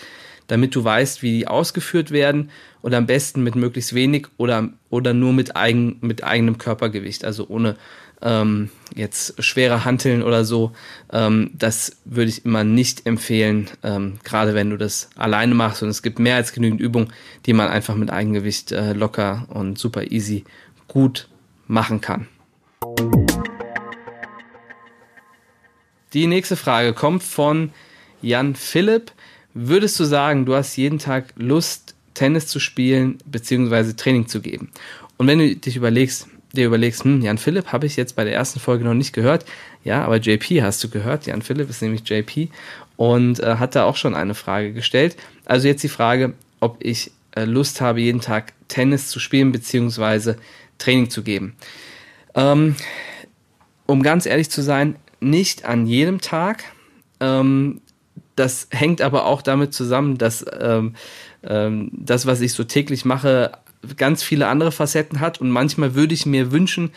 damit 0.49 0.75
du 0.75 0.85
weißt, 0.85 1.23
wie 1.23 1.33
die 1.33 1.49
ausgeführt 1.49 2.11
werden 2.11 2.51
und 2.83 2.95
am 2.95 3.07
besten 3.07 3.43
mit 3.43 3.55
möglichst 3.55 3.95
wenig 3.95 4.27
oder, 4.37 4.69
oder 4.91 5.15
nur 5.15 5.33
mit, 5.33 5.57
eigen, 5.57 5.97
mit 6.01 6.25
eigenem 6.25 6.59
Körpergewicht, 6.59 7.25
also 7.25 7.47
ohne 7.49 7.77
ähm, 8.23 8.71
jetzt 8.95 9.43
schwere 9.43 9.85
Hanteln 9.85 10.23
oder 10.23 10.45
so, 10.45 10.73
ähm, 11.13 11.51
das 11.55 11.97
würde 12.05 12.31
ich 12.31 12.45
immer 12.45 12.65
nicht 12.65 13.07
empfehlen, 13.07 13.69
ähm, 13.83 14.19
gerade 14.25 14.55
wenn 14.55 14.71
du 14.71 14.77
das 14.77 15.11
alleine 15.17 15.55
machst. 15.55 15.83
Und 15.83 15.89
es 15.89 16.03
gibt 16.03 16.19
mehr 16.19 16.37
als 16.37 16.53
genügend 16.53 16.81
Übungen, 16.81 17.13
die 17.47 17.53
man 17.53 17.69
einfach 17.69 17.95
mit 17.95 18.11
Eigengewicht 18.11 18.73
äh, 18.73 18.93
locker 18.93 19.47
und 19.49 19.79
super 19.79 20.11
easy 20.11 20.45
gut 20.89 21.29
machen 21.67 22.01
kann. 22.01 22.29
Die 26.13 26.27
nächste 26.27 26.57
Frage 26.57 26.93
kommt 26.93 27.23
von 27.23 27.71
Jan 28.21 28.55
Philipp. 28.55 29.13
Würdest 29.55 29.99
du 29.99 30.05
sagen, 30.05 30.45
du 30.45 30.55
hast 30.55 30.77
jeden 30.77 30.99
Tag 30.99 31.33
Lust, 31.37 31.95
Tennis 32.15 32.47
zu 32.47 32.61
spielen 32.61 33.19
bzw. 33.25 33.95
Training 33.95 34.29
zu 34.29 34.41
geben? 34.41 34.71
Und 35.17 35.27
wenn 35.27 35.39
du 35.39 35.57
dich 35.57 35.77
überlegst, 35.77 36.29
dir 36.53 36.67
überlegst, 36.67 37.05
hm, 37.05 37.23
Jan 37.23 37.39
Philipp 37.39 37.73
habe 37.73 37.87
ich 37.87 37.97
jetzt 37.97 38.17
bei 38.17 38.25
der 38.25 38.35
ersten 38.35 38.61
Folge 38.61 38.85
noch 38.85 38.95
nicht 38.95 39.13
gehört. 39.13 39.45
Ja, 39.85 40.05
aber 40.05 40.17
JP 40.17 40.63
hast 40.63 40.83
du 40.85 40.89
gehört. 40.89 41.27
Jan 41.27 41.43
Philipp 41.43 41.71
ist 41.71 41.83
nämlich 41.83 42.09
JP 42.09 42.49
und 42.97 43.41
äh, 43.41 43.57
hat 43.57 43.75
da 43.75 43.85
auch 43.85 43.97
schon 43.97 44.15
eine 44.15 44.35
Frage 44.35 44.73
gestellt. 44.73 45.17
Also 45.45 45.69
jetzt 45.69 45.83
die 45.83 45.89
Frage, 45.89 46.35
ob 46.61 46.77
ich 46.81 47.11
äh, 47.35 47.45
Lust 47.45 47.81
habe, 47.81 48.01
jeden 48.01 48.21
Tag 48.21 48.53
Tennis 48.69 49.09
zu 49.09 49.19
spielen 49.19 49.53
bzw. 49.53 50.35
Training 50.79 51.11
zu 51.11 51.23
geben. 51.23 51.55
Ähm, 52.35 52.77
um 53.87 54.03
ganz 54.03 54.27
ehrlich 54.27 54.51
zu 54.51 54.63
sein, 54.63 54.97
nicht 55.21 55.65
an 55.65 55.87
jedem 55.87 56.21
Tag. 56.21 56.65
Ähm, 57.21 57.81
das 58.37 58.69
hängt 58.71 59.01
aber 59.03 59.27
auch 59.27 59.43
damit 59.43 59.75
zusammen, 59.75 60.19
dass 60.19 60.45
ähm, 60.59 60.95
ähm, 61.43 61.91
das, 61.93 62.27
was 62.27 62.41
ich 62.41 62.53
so 62.53 62.65
täglich 62.65 63.05
mache, 63.05 63.53
ganz 63.97 64.23
viele 64.23 64.49
andere 64.49 64.73
Facetten 64.73 65.21
hat 65.21 65.41
und 65.41 65.51
manchmal 65.51 65.95
würde 65.95 66.15
ich 66.15 66.27
mir 66.27 66.53
wünschen, 66.53 66.91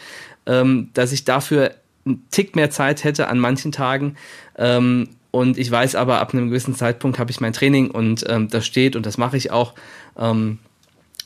ähm, 0.45 0.89
dass 0.93 1.11
ich 1.11 1.25
dafür 1.25 1.71
einen 2.05 2.25
Tick 2.31 2.55
mehr 2.55 2.69
Zeit 2.69 3.03
hätte 3.03 3.27
an 3.27 3.39
manchen 3.39 3.71
Tagen. 3.71 4.15
Ähm, 4.57 5.09
und 5.31 5.57
ich 5.57 5.69
weiß 5.69 5.95
aber, 5.95 6.21
ab 6.21 6.33
einem 6.33 6.47
gewissen 6.47 6.75
Zeitpunkt 6.75 7.19
habe 7.19 7.31
ich 7.31 7.41
mein 7.41 7.51
Training 7.51 7.91
und 7.91 8.23
ähm, 8.29 8.47
das 8.47 8.65
steht 8.65 8.95
und 8.95 9.05
das 9.05 9.17
mache 9.17 9.35
ich 9.35 9.51
auch. 9.51 9.73
Ähm, 10.17 10.59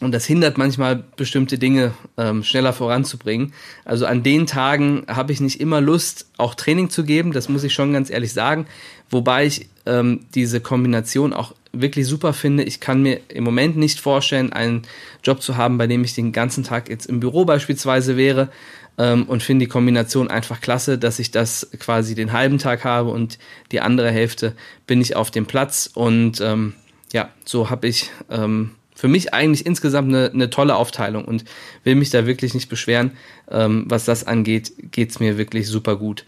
und 0.01 0.13
das 0.13 0.25
hindert 0.25 0.57
manchmal 0.57 1.03
bestimmte 1.17 1.57
Dinge 1.57 1.93
ähm, 2.17 2.43
schneller 2.43 2.71
voranzubringen. 2.71 3.53
Also 3.83 4.05
an 4.05 4.23
den 4.23 4.47
Tagen 4.47 5.03
habe 5.07 5.33
ich 5.33 5.41
nicht 5.41 5.59
immer 5.59 5.81
Lust, 5.81 6.27
auch 6.37 6.55
Training 6.55 6.89
zu 6.89 7.03
geben, 7.03 7.33
das 7.33 7.49
muss 7.49 7.65
ich 7.65 7.73
schon 7.73 7.91
ganz 7.91 8.09
ehrlich 8.09 8.31
sagen. 8.31 8.65
Wobei 9.09 9.45
ich 9.45 9.67
ähm, 9.85 10.25
diese 10.35 10.61
Kombination 10.61 11.33
auch 11.33 11.53
wirklich 11.71 12.07
super 12.07 12.33
finde. 12.33 12.63
Ich 12.63 12.79
kann 12.79 13.01
mir 13.01 13.19
im 13.29 13.43
Moment 13.43 13.77
nicht 13.77 13.99
vorstellen, 13.99 14.51
einen 14.53 14.83
Job 15.23 15.41
zu 15.41 15.57
haben, 15.57 15.77
bei 15.77 15.87
dem 15.87 16.03
ich 16.03 16.15
den 16.15 16.31
ganzen 16.31 16.63
Tag 16.63 16.89
jetzt 16.89 17.05
im 17.05 17.19
Büro 17.19 17.45
beispielsweise 17.45 18.17
wäre 18.17 18.49
ähm, 18.97 19.23
und 19.23 19.43
finde 19.43 19.65
die 19.65 19.69
Kombination 19.69 20.29
einfach 20.29 20.61
klasse, 20.61 20.97
dass 20.97 21.19
ich 21.19 21.31
das 21.31 21.69
quasi 21.79 22.15
den 22.15 22.33
halben 22.33 22.57
Tag 22.57 22.83
habe 22.83 23.09
und 23.11 23.37
die 23.71 23.81
andere 23.81 24.11
Hälfte 24.11 24.55
bin 24.87 25.01
ich 25.01 25.15
auf 25.15 25.31
dem 25.31 25.45
Platz 25.45 25.89
und 25.93 26.41
ähm, 26.41 26.73
ja, 27.13 27.29
so 27.45 27.69
habe 27.69 27.87
ich 27.87 28.09
ähm, 28.29 28.71
für 28.95 29.07
mich 29.07 29.33
eigentlich 29.33 29.65
insgesamt 29.65 30.09
eine, 30.09 30.31
eine 30.31 30.49
tolle 30.49 30.75
Aufteilung 30.75 31.25
und 31.25 31.45
will 31.83 31.95
mich 31.95 32.09
da 32.09 32.27
wirklich 32.27 32.53
nicht 32.53 32.67
beschweren. 32.67 33.11
Ähm, 33.49 33.85
was 33.87 34.05
das 34.05 34.27
angeht, 34.27 34.73
geht's 34.91 35.19
mir 35.19 35.37
wirklich 35.37 35.67
super 35.67 35.95
gut. 35.95 36.25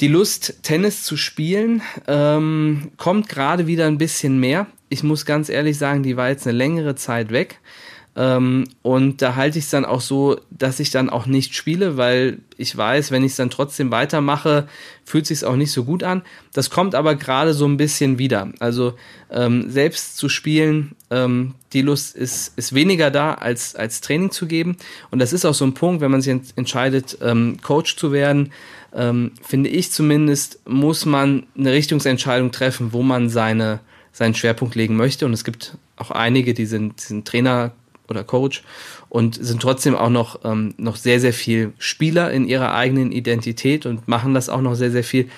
Die 0.00 0.08
Lust, 0.08 0.62
Tennis 0.62 1.02
zu 1.02 1.18
spielen, 1.18 1.82
ähm, 2.08 2.90
kommt 2.96 3.28
gerade 3.28 3.66
wieder 3.66 3.86
ein 3.86 3.98
bisschen 3.98 4.40
mehr. 4.40 4.66
Ich 4.88 5.02
muss 5.02 5.26
ganz 5.26 5.50
ehrlich 5.50 5.76
sagen, 5.76 6.02
die 6.02 6.16
war 6.16 6.30
jetzt 6.30 6.46
eine 6.46 6.56
längere 6.56 6.94
Zeit 6.94 7.30
weg. 7.30 7.58
Ähm, 8.16 8.64
und 8.82 9.22
da 9.22 9.36
halte 9.36 9.58
ich 9.58 9.64
es 9.64 9.70
dann 9.70 9.84
auch 9.84 10.00
so, 10.00 10.40
dass 10.50 10.80
ich 10.80 10.90
dann 10.90 11.10
auch 11.10 11.26
nicht 11.26 11.54
spiele, 11.54 11.96
weil 11.96 12.38
ich 12.56 12.76
weiß, 12.76 13.12
wenn 13.12 13.22
ich 13.22 13.32
es 13.32 13.36
dann 13.36 13.50
trotzdem 13.50 13.90
weitermache, 13.92 14.66
fühlt 15.04 15.26
sich 15.26 15.44
auch 15.44 15.56
nicht 15.56 15.70
so 15.70 15.84
gut 15.84 16.02
an. 16.02 16.22
Das 16.52 16.70
kommt 16.70 16.94
aber 16.94 17.14
gerade 17.14 17.54
so 17.54 17.66
ein 17.66 17.76
bisschen 17.76 18.18
wieder. 18.18 18.52
Also 18.58 18.94
ähm, 19.30 19.70
selbst 19.70 20.16
zu 20.16 20.28
spielen, 20.28 20.96
ähm, 21.10 21.54
die 21.72 21.82
Lust 21.82 22.16
ist, 22.16 22.58
ist 22.58 22.74
weniger 22.74 23.10
da, 23.10 23.34
als, 23.34 23.76
als 23.76 24.00
Training 24.00 24.32
zu 24.32 24.46
geben. 24.46 24.76
Und 25.10 25.20
das 25.20 25.32
ist 25.32 25.44
auch 25.44 25.54
so 25.54 25.64
ein 25.64 25.74
Punkt, 25.74 26.00
wenn 26.00 26.10
man 26.10 26.20
sich 26.20 26.36
entscheidet, 26.56 27.18
ähm, 27.22 27.58
Coach 27.62 27.96
zu 27.96 28.12
werden, 28.12 28.52
ähm, 28.92 29.32
finde 29.40 29.70
ich 29.70 29.92
zumindest, 29.92 30.58
muss 30.68 31.06
man 31.06 31.46
eine 31.56 31.72
Richtungsentscheidung 31.72 32.50
treffen, 32.50 32.92
wo 32.92 33.02
man 33.02 33.28
seine, 33.28 33.78
seinen 34.12 34.34
Schwerpunkt 34.34 34.74
legen 34.74 34.96
möchte. 34.96 35.26
Und 35.26 35.32
es 35.32 35.44
gibt 35.44 35.76
auch 35.96 36.10
einige, 36.10 36.54
die 36.54 36.66
sind, 36.66 37.00
sind 37.00 37.26
Trainer, 37.26 37.72
oder 38.10 38.24
Coach 38.24 38.62
und 39.08 39.36
sind 39.36 39.62
trotzdem 39.62 39.94
auch 39.94 40.10
noch, 40.10 40.40
ähm, 40.44 40.74
noch 40.76 40.96
sehr, 40.96 41.20
sehr 41.20 41.32
viel 41.32 41.72
Spieler 41.78 42.30
in 42.30 42.46
ihrer 42.46 42.74
eigenen 42.74 43.12
Identität 43.12 43.86
und 43.86 44.08
machen 44.08 44.34
das 44.34 44.48
auch 44.48 44.60
noch 44.60 44.74
sehr, 44.74 44.90
sehr 44.90 45.04
viel. 45.04 45.28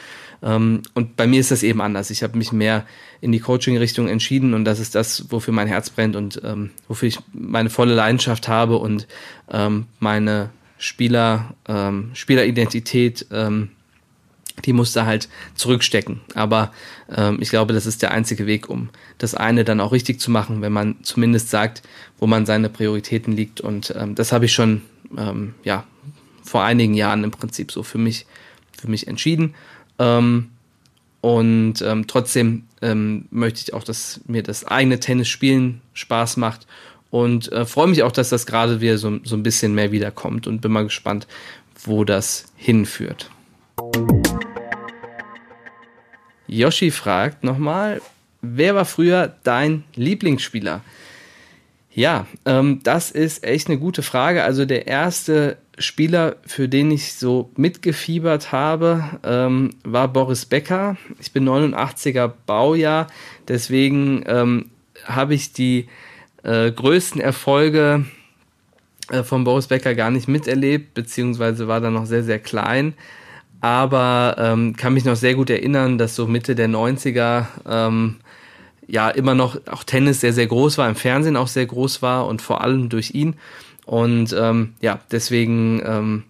Ähm, 0.43 0.83
und 0.95 1.17
bei 1.17 1.27
mir 1.27 1.41
ist 1.41 1.51
das 1.51 1.63
eben 1.63 1.81
anders. 1.81 2.11
Ich 2.11 2.23
habe 2.23 2.37
mich 2.37 2.53
mehr 2.53 2.85
in 3.21 3.31
die 3.31 3.41
Coaching-Richtung 3.41 4.09
entschieden 4.09 4.55
und 4.55 4.65
das 4.65 4.81
ist 4.81 4.95
das, 4.95 5.31
wofür 5.31 5.55
mein 5.55 5.69
Herz 5.69 5.91
brennt 5.91 6.17
und 6.17 6.41
ähm, 6.45 6.71
wofür 6.89 7.09
ich 7.09 7.19
meine 7.33 7.71
volle 7.71 7.95
Leidenschaft 7.95 8.49
habe 8.49 8.77
und 8.77 9.07
ähm, 9.51 9.87
meine 10.01 10.51
Spieler, 10.79 11.55
ähm, 11.69 12.11
Spieleridentität 12.15 13.27
ähm, 13.31 13.69
die 14.65 14.73
muss 14.73 14.93
da 14.93 15.07
halt 15.07 15.29
zurückstecken. 15.55 16.21
Aber 16.35 16.73
ähm, 17.15 17.38
ich 17.41 17.51
glaube, 17.51 17.73
das 17.75 17.87
ist 17.87 18.03
der 18.03 18.11
einzige 18.11 18.47
Weg, 18.47 18.69
um 18.69 18.91
das 19.19 19.35
eine 19.35 19.65
dann 19.65 19.81
auch 19.81 19.93
richtig 19.93 20.21
zu 20.21 20.31
machen, 20.31 20.62
wenn 20.62 20.73
man 20.73 20.97
zumindest 21.03 21.51
sagt, 21.51 21.83
wo 22.19 22.27
man 22.27 22.47
seine 22.47 22.69
Prioritäten 22.69 23.33
liegt. 23.35 23.61
Und 23.61 23.95
ähm, 23.97 24.15
das 24.15 24.33
habe 24.33 24.45
ich 24.45 24.53
schon 24.53 24.83
ähm, 25.17 25.55
ja 25.65 25.85
vor 26.43 26.65
einigen 26.65 26.95
Jahren 26.95 27.25
im 27.25 27.31
Prinzip 27.31 27.73
so 27.73 27.83
für 27.83 27.99
mich 27.99 28.27
für 28.79 28.88
mich 28.88 29.07
entschieden. 29.07 29.55
Ähm, 29.99 30.51
und 31.21 31.81
ähm, 31.83 32.07
trotzdem 32.09 32.65
ähm, 32.83 33.27
möchte 33.31 33.61
ich 33.61 33.75
auch, 33.75 33.85
dass 33.85 34.21
mir 34.27 34.43
das 34.43 34.65
eigene 34.65 34.99
Tennisspielen 34.99 35.81
Spaß 35.95 36.37
macht 36.37 36.67
und 37.11 37.53
äh, 37.53 37.65
freue 37.65 37.87
mich 37.87 38.03
auch, 38.03 38.11
dass 38.11 38.31
das 38.31 38.45
gerade 38.45 38.81
wieder 38.81 38.99
so, 38.99 39.21
so 39.23 39.37
ein 39.37 39.45
bisschen 39.45 39.75
mehr 39.75 39.93
wiederkommt 39.93 40.47
und 40.47 40.61
bin 40.61 40.73
mal 40.73 40.83
gespannt, 40.83 41.29
wo 41.85 42.05
das 42.05 42.47
hinführt. 42.57 43.31
Yoshi 46.53 46.91
fragt 46.91 47.45
nochmal, 47.45 48.03
wer 48.43 48.75
war 48.75 48.85
früher 48.85 49.35
dein 49.43 49.85
Lieblingsspieler? 49.95 50.83
Ja, 51.95 52.27
ähm, 52.45 52.81
das 52.83 53.11
ist 53.11 53.45
echt 53.45 53.69
eine 53.69 53.79
gute 53.79 54.03
Frage. 54.03 54.45
Also 54.45 54.65
der 54.65 54.87
erste 54.87 55.57
Spieler, 55.79 56.37
für 56.47 56.69
den 56.69 56.91
ich 56.91 57.15
so 57.15 57.51
mitgefiebert 57.57 58.53
habe, 58.53 59.05
ähm, 59.25 59.71
war 59.85 60.09
Boris 60.09 60.45
Becker. 60.45 60.97
Ich 61.21 61.33
bin 61.33 61.49
89er 61.49 62.31
Baujahr, 62.47 63.07
deswegen 63.49 64.25
ähm, 64.27 64.71
habe 65.05 65.35
ich 65.35 65.53
die 65.53 65.88
äh, 66.43 66.71
größten 66.71 67.21
Erfolge 67.21 68.05
äh, 69.11 69.23
von 69.23 69.45
Boris 69.45 69.67
Becker 69.69 69.95
gar 69.95 70.11
nicht 70.11 70.29
miterlebt, 70.29 70.95
beziehungsweise 70.95 71.69
war 71.69 71.81
da 71.81 71.91
noch 71.91 72.07
sehr, 72.07 72.25
sehr 72.25 72.38
klein 72.38 72.95
aber 73.62 74.35
ähm, 74.38 74.75
kann 74.77 74.92
mich 74.92 75.05
noch 75.05 75.14
sehr 75.14 75.37
gut 75.37 75.48
erinnern, 75.48 75.96
dass 75.96 76.16
so 76.16 76.27
Mitte 76.27 76.57
der 76.57 76.68
90er 76.68 77.46
ähm, 77.66 78.16
ja 78.88 79.09
immer 79.09 79.37
noch 79.37 79.57
auch 79.70 79.85
Tennis 79.85 80.20
sehr, 80.20 80.33
sehr 80.33 80.48
groß 80.48 80.79
war, 80.79 80.88
im 80.88 80.96
Fernsehen 80.96 81.37
auch 81.37 81.46
sehr 81.46 81.64
groß 81.64 82.03
war 82.03 82.27
und 82.27 82.42
vor 82.42 82.61
allem 82.61 82.88
durch 82.88 83.14
ihn. 83.14 83.37
Und 83.87 84.35
ähm, 84.37 84.75
ja, 84.81 84.98
deswegen 85.12 85.81
ähm, 85.87 86.25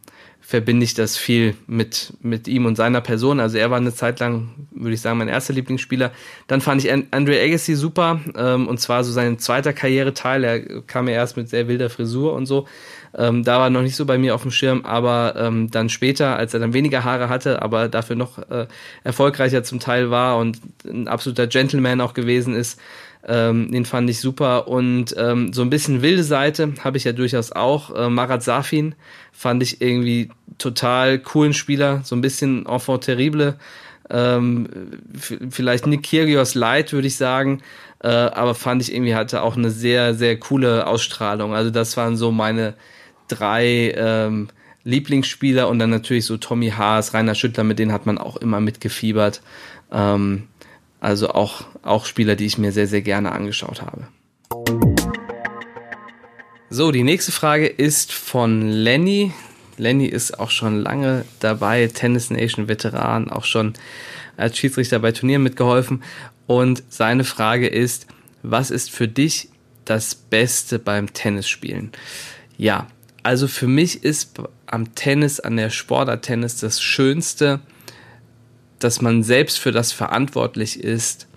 verbinde 0.52 0.84
ich 0.84 0.92
das 0.92 1.16
viel 1.16 1.56
mit, 1.66 2.12
mit 2.20 2.46
ihm 2.46 2.66
und 2.66 2.76
seiner 2.76 3.00
Person. 3.00 3.40
Also 3.40 3.56
er 3.56 3.70
war 3.70 3.78
eine 3.78 3.94
Zeit 3.94 4.20
lang, 4.20 4.50
würde 4.70 4.92
ich 4.92 5.00
sagen, 5.00 5.16
mein 5.16 5.28
erster 5.28 5.54
Lieblingsspieler. 5.54 6.12
Dann 6.46 6.60
fand 6.60 6.84
ich 6.84 6.92
Andre 6.92 7.40
Agassi 7.40 7.74
super, 7.74 8.20
ähm, 8.36 8.68
und 8.68 8.78
zwar 8.78 9.02
so 9.02 9.12
sein 9.12 9.38
zweiter 9.38 9.72
Karriereteil. 9.72 10.44
Er 10.44 10.82
kam 10.82 11.08
ja 11.08 11.14
erst 11.14 11.38
mit 11.38 11.48
sehr 11.48 11.68
wilder 11.68 11.88
Frisur 11.88 12.34
und 12.34 12.44
so. 12.44 12.68
Ähm, 13.16 13.44
da 13.44 13.60
war 13.60 13.70
noch 13.70 13.80
nicht 13.80 13.96
so 13.96 14.04
bei 14.04 14.18
mir 14.18 14.34
auf 14.34 14.42
dem 14.42 14.50
Schirm, 14.50 14.84
aber 14.84 15.36
ähm, 15.38 15.70
dann 15.70 15.88
später, 15.88 16.36
als 16.36 16.52
er 16.52 16.60
dann 16.60 16.74
weniger 16.74 17.02
Haare 17.02 17.30
hatte, 17.30 17.62
aber 17.62 17.88
dafür 17.88 18.16
noch 18.16 18.36
äh, 18.50 18.66
erfolgreicher 19.04 19.62
zum 19.62 19.80
Teil 19.80 20.10
war 20.10 20.36
und 20.36 20.58
ein 20.84 21.08
absoluter 21.08 21.46
Gentleman 21.46 22.02
auch 22.02 22.12
gewesen 22.12 22.54
ist, 22.54 22.78
ähm, 23.26 23.70
den 23.70 23.84
fand 23.84 24.10
ich 24.10 24.20
super. 24.20 24.68
Und 24.68 25.14
ähm, 25.16 25.52
so 25.52 25.62
ein 25.62 25.70
bisschen 25.70 26.02
wilde 26.02 26.24
Seite 26.24 26.74
habe 26.82 26.96
ich 26.96 27.04
ja 27.04 27.12
durchaus 27.12 27.52
auch. 27.52 27.94
Äh, 27.94 28.08
Marat 28.08 28.42
Safin 28.42 28.94
fand 29.32 29.62
ich 29.62 29.80
irgendwie 29.80 30.30
total 30.58 31.18
coolen 31.18 31.54
Spieler, 31.54 32.00
so 32.04 32.16
ein 32.16 32.20
bisschen 32.20 32.66
enfant 32.66 33.04
terrible. 33.04 33.56
Ähm, 34.10 34.68
vielleicht 35.50 35.86
Nick 35.86 36.02
Kyrgios 36.02 36.54
Light, 36.54 36.92
würde 36.92 37.06
ich 37.06 37.16
sagen. 37.16 37.62
Äh, 38.00 38.08
aber 38.08 38.54
fand 38.54 38.82
ich 38.82 38.92
irgendwie 38.92 39.14
hatte 39.14 39.42
auch 39.42 39.56
eine 39.56 39.70
sehr, 39.70 40.14
sehr 40.14 40.38
coole 40.38 40.86
Ausstrahlung. 40.86 41.54
Also 41.54 41.70
das 41.70 41.96
waren 41.96 42.16
so 42.16 42.32
meine 42.32 42.74
drei 43.28 43.94
ähm, 43.96 44.48
Lieblingsspieler 44.84 45.68
und 45.68 45.78
dann 45.78 45.90
natürlich 45.90 46.26
so 46.26 46.36
Tommy 46.36 46.70
Haas, 46.70 47.14
Rainer 47.14 47.36
Schüttler, 47.36 47.62
mit 47.62 47.78
denen 47.78 47.92
hat 47.92 48.04
man 48.04 48.18
auch 48.18 48.36
immer 48.36 48.60
mitgefiebert. 48.60 49.40
Ähm, 49.92 50.48
also 51.02 51.30
auch, 51.30 51.64
auch 51.82 52.06
Spieler, 52.06 52.36
die 52.36 52.46
ich 52.46 52.58
mir 52.58 52.70
sehr, 52.70 52.86
sehr 52.86 53.02
gerne 53.02 53.32
angeschaut 53.32 53.82
habe. 53.82 54.06
So, 56.70 56.92
die 56.92 57.02
nächste 57.02 57.32
Frage 57.32 57.66
ist 57.66 58.12
von 58.12 58.68
Lenny. 58.68 59.32
Lenny 59.78 60.06
ist 60.06 60.38
auch 60.38 60.50
schon 60.50 60.80
lange 60.80 61.24
dabei, 61.40 61.88
Tennis 61.92 62.30
Nation 62.30 62.68
Veteran, 62.68 63.30
auch 63.30 63.44
schon 63.44 63.74
als 64.36 64.56
Schiedsrichter 64.56 65.00
bei 65.00 65.10
Turnieren 65.10 65.42
mitgeholfen. 65.42 66.04
Und 66.46 66.84
seine 66.88 67.24
Frage 67.24 67.66
ist, 67.66 68.06
was 68.44 68.70
ist 68.70 68.90
für 68.90 69.08
dich 69.08 69.48
das 69.84 70.14
Beste 70.14 70.78
beim 70.78 71.12
Tennisspielen? 71.12 71.90
Ja, 72.56 72.86
also 73.24 73.48
für 73.48 73.66
mich 73.66 74.04
ist 74.04 74.40
am 74.66 74.94
Tennis, 74.94 75.40
an 75.40 75.56
der 75.56 75.70
Sportart 75.70 76.24
Tennis 76.24 76.60
das 76.60 76.80
Schönste, 76.80 77.60
dass 78.84 79.00
man 79.00 79.22
selbst 79.22 79.58
für 79.58 79.72
das 79.72 79.92
verantwortlich 79.92 80.80
ist, 80.80 81.28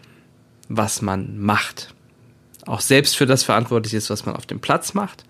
was 0.69 1.01
man 1.01 1.39
macht. 1.39 1.93
Auch 2.65 2.81
selbst 2.81 3.15
für 3.15 3.25
das 3.25 3.43
verantwortlich 3.43 3.93
ist, 3.93 4.09
was 4.09 4.25
man 4.25 4.35
auf 4.35 4.45
dem 4.45 4.59
Platz 4.59 4.93
macht. 4.93 5.23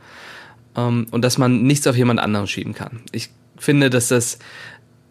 Ähm, 0.75 1.07
und 1.11 1.23
dass 1.23 1.37
man 1.37 1.63
nichts 1.63 1.87
auf 1.87 1.97
jemand 1.97 2.19
anderen 2.19 2.47
schieben 2.47 2.73
kann. 2.73 3.01
Ich 3.11 3.29
finde, 3.57 3.89
dass 3.89 4.09
das 4.09 4.39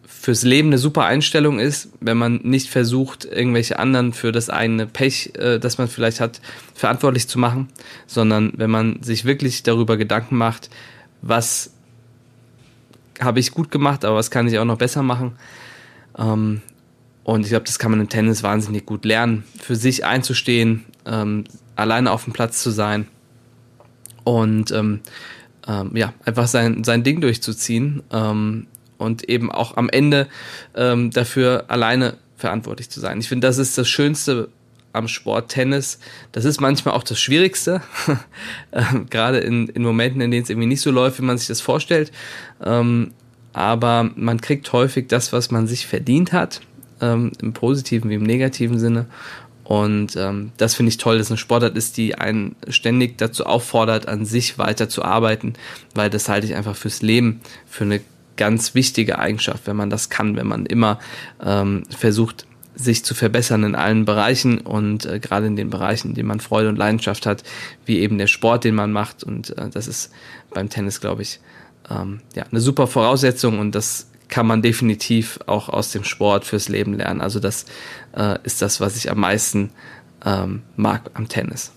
fürs 0.06 0.42
Leben 0.42 0.68
eine 0.68 0.78
super 0.78 1.04
Einstellung 1.04 1.58
ist, 1.58 1.90
wenn 2.00 2.16
man 2.16 2.36
nicht 2.44 2.70
versucht, 2.70 3.26
irgendwelche 3.26 3.78
anderen 3.78 4.14
für 4.14 4.32
das 4.32 4.48
eigene 4.48 4.86
Pech, 4.86 5.32
äh, 5.36 5.58
das 5.58 5.76
man 5.76 5.86
vielleicht 5.86 6.20
hat, 6.20 6.40
verantwortlich 6.74 7.28
zu 7.28 7.38
machen, 7.38 7.68
sondern 8.06 8.52
wenn 8.56 8.70
man 8.70 9.02
sich 9.02 9.26
wirklich 9.26 9.62
darüber 9.64 9.98
Gedanken 9.98 10.36
macht, 10.36 10.70
was 11.20 11.74
habe 13.20 13.38
ich 13.38 13.52
gut 13.52 13.70
gemacht, 13.70 14.04
aber 14.04 14.16
was 14.16 14.30
kann 14.30 14.48
ich 14.48 14.58
auch 14.58 14.64
noch 14.64 14.78
besser 14.78 15.02
machen. 15.02 15.36
Ähm, 16.18 16.62
und 17.24 17.40
ich 17.42 17.48
glaube, 17.48 17.64
das 17.64 17.78
kann 17.78 17.90
man 17.90 18.00
im 18.00 18.08
Tennis 18.08 18.42
wahnsinnig 18.42 18.84
gut 18.84 19.04
lernen, 19.04 19.44
für 19.60 19.76
sich 19.76 20.04
einzustehen, 20.04 20.84
ähm, 21.06 21.44
alleine 21.74 22.12
auf 22.12 22.24
dem 22.24 22.34
Platz 22.34 22.62
zu 22.62 22.70
sein 22.70 23.08
und 24.24 24.70
ähm, 24.70 25.00
ähm, 25.66 25.92
ja, 25.94 26.12
einfach 26.24 26.46
sein, 26.46 26.84
sein 26.84 27.02
Ding 27.02 27.22
durchzuziehen 27.22 28.02
ähm, 28.12 28.66
und 28.98 29.28
eben 29.28 29.50
auch 29.50 29.78
am 29.78 29.88
Ende 29.88 30.28
ähm, 30.76 31.10
dafür 31.10 31.64
alleine 31.68 32.18
verantwortlich 32.36 32.90
zu 32.90 33.00
sein. 33.00 33.18
Ich 33.20 33.28
finde, 33.28 33.46
das 33.46 33.56
ist 33.56 33.78
das 33.78 33.88
Schönste 33.88 34.50
am 34.92 35.08
Sport 35.08 35.50
Tennis. 35.50 35.98
Das 36.32 36.44
ist 36.44 36.60
manchmal 36.60 36.94
auch 36.94 37.02
das 37.02 37.18
Schwierigste, 37.18 37.80
ähm, 38.72 39.06
gerade 39.08 39.38
in, 39.38 39.68
in 39.68 39.82
Momenten, 39.82 40.20
in 40.20 40.30
denen 40.30 40.42
es 40.42 40.50
irgendwie 40.50 40.68
nicht 40.68 40.82
so 40.82 40.90
läuft, 40.90 41.18
wie 41.18 41.24
man 41.24 41.38
sich 41.38 41.48
das 41.48 41.62
vorstellt. 41.62 42.12
Aber 42.60 44.10
man 44.14 44.40
kriegt 44.40 44.72
häufig 44.72 45.08
das, 45.08 45.32
was 45.32 45.50
man 45.50 45.66
sich 45.66 45.86
verdient 45.86 46.32
hat, 46.32 46.60
ähm, 47.04 47.32
im 47.40 47.52
positiven 47.52 48.10
wie 48.10 48.14
im 48.14 48.22
negativen 48.22 48.78
Sinne. 48.78 49.06
Und 49.64 50.14
ähm, 50.16 50.52
das 50.58 50.74
finde 50.74 50.90
ich 50.90 50.98
toll, 50.98 51.18
dass 51.18 51.30
eine 51.30 51.38
Sportart 51.38 51.76
ist, 51.76 51.96
die 51.96 52.16
einen 52.16 52.54
ständig 52.68 53.16
dazu 53.16 53.46
auffordert, 53.46 54.08
an 54.08 54.26
sich 54.26 54.58
weiter 54.58 54.88
zu 54.88 55.02
arbeiten, 55.02 55.54
weil 55.94 56.10
das 56.10 56.28
halte 56.28 56.46
ich 56.46 56.54
einfach 56.54 56.76
fürs 56.76 57.00
Leben 57.00 57.40
für 57.66 57.84
eine 57.84 58.00
ganz 58.36 58.74
wichtige 58.74 59.18
Eigenschaft, 59.18 59.66
wenn 59.66 59.76
man 59.76 59.90
das 59.90 60.10
kann, 60.10 60.36
wenn 60.36 60.46
man 60.46 60.66
immer 60.66 60.98
ähm, 61.42 61.84
versucht, 61.88 62.46
sich 62.74 63.04
zu 63.04 63.14
verbessern 63.14 63.62
in 63.62 63.74
allen 63.74 64.04
Bereichen 64.04 64.58
und 64.58 65.06
äh, 65.06 65.20
gerade 65.20 65.46
in 65.46 65.56
den 65.56 65.70
Bereichen, 65.70 66.08
in 66.08 66.14
denen 66.14 66.28
man 66.28 66.40
Freude 66.40 66.68
und 66.68 66.76
Leidenschaft 66.76 67.24
hat, 67.24 67.44
wie 67.86 68.00
eben 68.00 68.18
der 68.18 68.26
Sport, 68.26 68.64
den 68.64 68.74
man 68.74 68.92
macht. 68.92 69.22
Und 69.22 69.56
äh, 69.56 69.70
das 69.70 69.86
ist 69.86 70.10
beim 70.50 70.68
Tennis, 70.68 71.00
glaube 71.00 71.22
ich, 71.22 71.40
ähm, 71.88 72.20
ja, 72.34 72.44
eine 72.50 72.60
super 72.60 72.86
Voraussetzung 72.86 73.58
und 73.60 73.74
das 73.74 74.08
kann 74.34 74.48
man 74.48 74.62
definitiv 74.62 75.38
auch 75.46 75.68
aus 75.68 75.92
dem 75.92 76.02
Sport 76.02 76.44
fürs 76.44 76.68
Leben 76.68 76.94
lernen. 76.94 77.20
Also 77.20 77.38
das 77.38 77.66
äh, 78.16 78.36
ist 78.42 78.62
das, 78.62 78.80
was 78.80 78.96
ich 78.96 79.08
am 79.08 79.20
meisten 79.20 79.70
ähm, 80.26 80.62
mag 80.74 81.08
am 81.14 81.28
Tennis. 81.28 81.70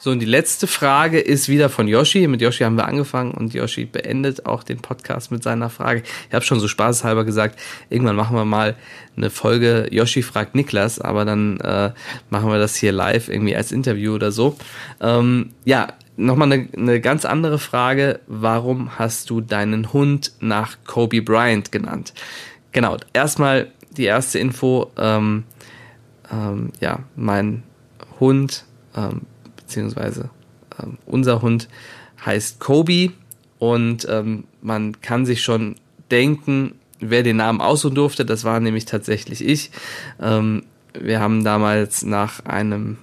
So, 0.00 0.10
und 0.10 0.18
die 0.18 0.26
letzte 0.26 0.66
Frage 0.66 1.20
ist 1.20 1.48
wieder 1.48 1.68
von 1.68 1.86
Yoshi. 1.86 2.26
Mit 2.26 2.40
Yoshi 2.40 2.64
haben 2.64 2.74
wir 2.74 2.88
angefangen 2.88 3.30
und 3.30 3.54
Yoshi 3.54 3.84
beendet 3.84 4.44
auch 4.44 4.64
den 4.64 4.78
Podcast 4.78 5.30
mit 5.30 5.44
seiner 5.44 5.70
Frage. 5.70 6.02
Ich 6.28 6.34
habe 6.34 6.44
schon 6.44 6.58
so 6.58 6.66
spaßhalber 6.66 7.24
gesagt, 7.24 7.60
irgendwann 7.90 8.16
machen 8.16 8.36
wir 8.36 8.44
mal 8.44 8.74
eine 9.16 9.30
Folge 9.30 9.86
Yoshi 9.92 10.22
fragt 10.22 10.56
Niklas, 10.56 11.00
aber 11.00 11.24
dann 11.24 11.60
äh, 11.60 11.92
machen 12.28 12.48
wir 12.48 12.58
das 12.58 12.74
hier 12.74 12.90
live 12.90 13.28
irgendwie 13.28 13.54
als 13.54 13.70
Interview 13.70 14.14
oder 14.14 14.32
so. 14.32 14.56
Ähm, 15.00 15.50
ja, 15.64 15.92
nochmal 16.20 16.52
eine, 16.52 16.68
eine 16.76 17.00
ganz 17.00 17.24
andere 17.24 17.58
Frage. 17.58 18.20
Warum 18.26 18.98
hast 18.98 19.30
du 19.30 19.40
deinen 19.40 19.92
Hund 19.92 20.32
nach 20.40 20.78
Kobe 20.86 21.22
Bryant 21.22 21.72
genannt? 21.72 22.12
Genau, 22.72 22.96
erstmal 23.12 23.70
die 23.96 24.04
erste 24.04 24.38
Info. 24.38 24.90
Ähm, 24.96 25.44
ähm, 26.32 26.70
ja, 26.80 27.00
mein 27.16 27.62
Hund 28.20 28.64
ähm, 28.96 29.22
beziehungsweise 29.56 30.30
ähm, 30.80 30.98
unser 31.06 31.42
Hund 31.42 31.68
heißt 32.24 32.60
Kobe 32.60 33.12
und 33.58 34.06
ähm, 34.08 34.44
man 34.62 35.00
kann 35.00 35.26
sich 35.26 35.42
schon 35.42 35.76
denken, 36.10 36.74
wer 37.00 37.22
den 37.22 37.36
Namen 37.36 37.60
aussuchen 37.60 37.94
durfte. 37.94 38.24
Das 38.24 38.44
war 38.44 38.60
nämlich 38.60 38.84
tatsächlich 38.84 39.44
ich. 39.44 39.70
Ähm, 40.20 40.64
wir 40.98 41.20
haben 41.20 41.44
damals 41.44 42.02
nach 42.04 42.44
einem 42.44 42.98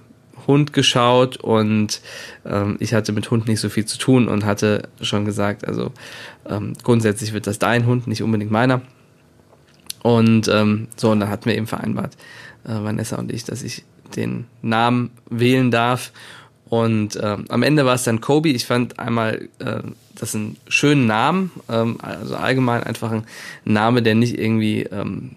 Hund 0.48 0.72
geschaut 0.72 1.36
und 1.36 2.00
ähm, 2.44 2.76
ich 2.80 2.94
hatte 2.94 3.12
mit 3.12 3.30
Hund 3.30 3.46
nicht 3.46 3.60
so 3.60 3.68
viel 3.68 3.84
zu 3.84 3.98
tun 3.98 4.26
und 4.26 4.44
hatte 4.44 4.88
schon 5.00 5.24
gesagt, 5.24 5.68
also 5.68 5.92
ähm, 6.48 6.72
grundsätzlich 6.82 7.32
wird 7.32 7.46
das 7.46 7.60
dein 7.60 7.86
Hund, 7.86 8.08
nicht 8.08 8.22
unbedingt 8.22 8.50
meiner. 8.50 8.80
Und 10.02 10.48
ähm, 10.48 10.88
so, 10.96 11.10
und 11.10 11.20
dann 11.20 11.28
hatten 11.28 11.44
wir 11.44 11.56
eben 11.56 11.66
vereinbart, 11.66 12.16
äh, 12.64 12.70
Vanessa 12.70 13.16
und 13.16 13.30
ich, 13.30 13.44
dass 13.44 13.62
ich 13.62 13.84
den 14.16 14.46
Namen 14.62 15.10
wählen 15.28 15.70
darf. 15.70 16.12
Und 16.68 17.18
ähm, 17.22 17.44
am 17.48 17.62
Ende 17.62 17.84
war 17.84 17.94
es 17.94 18.04
dann 18.04 18.20
Kobe. 18.20 18.48
Ich 18.50 18.66
fand 18.66 18.98
einmal 18.98 19.48
äh, 19.58 19.80
das 20.14 20.34
einen 20.34 20.56
schönen 20.68 21.06
Namen, 21.06 21.50
ähm, 21.68 21.98
also 22.00 22.36
allgemein 22.36 22.82
einfach 22.82 23.10
ein 23.10 23.24
Name, 23.64 24.02
der 24.02 24.14
nicht 24.14 24.38
irgendwie 24.38 24.82
ähm, 24.82 25.32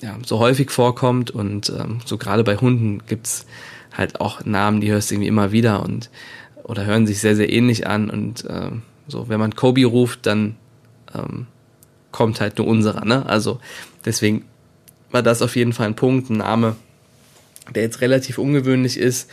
ja, 0.00 0.16
so 0.24 0.38
häufig 0.38 0.70
vorkommt. 0.70 1.30
Und 1.30 1.70
ähm, 1.70 2.00
so 2.04 2.18
gerade 2.18 2.44
bei 2.44 2.56
Hunden 2.56 3.02
gibt's 3.06 3.46
halt 3.94 4.20
auch 4.20 4.44
Namen, 4.44 4.80
die 4.80 4.90
hörst 4.90 5.10
du 5.10 5.14
irgendwie 5.14 5.28
immer 5.28 5.52
wieder 5.52 5.82
und 5.82 6.10
oder 6.62 6.84
hören 6.86 7.06
sich 7.06 7.20
sehr, 7.20 7.36
sehr 7.36 7.52
ähnlich 7.52 7.86
an. 7.86 8.10
Und 8.10 8.44
ähm, 8.48 8.82
so, 9.06 9.28
wenn 9.28 9.38
man 9.38 9.54
Kobe 9.54 9.84
ruft, 9.84 10.26
dann 10.26 10.56
ähm, 11.14 11.46
kommt 12.10 12.40
halt 12.40 12.58
nur 12.58 12.66
unserer. 12.66 13.04
Ne? 13.04 13.26
Also 13.26 13.60
deswegen 14.04 14.44
war 15.10 15.22
das 15.22 15.42
auf 15.42 15.56
jeden 15.56 15.72
Fall 15.72 15.88
ein 15.88 15.96
Punkt, 15.96 16.30
ein 16.30 16.38
Name, 16.38 16.76
der 17.74 17.82
jetzt 17.82 18.00
relativ 18.00 18.38
ungewöhnlich 18.38 18.98
ist 18.98 19.30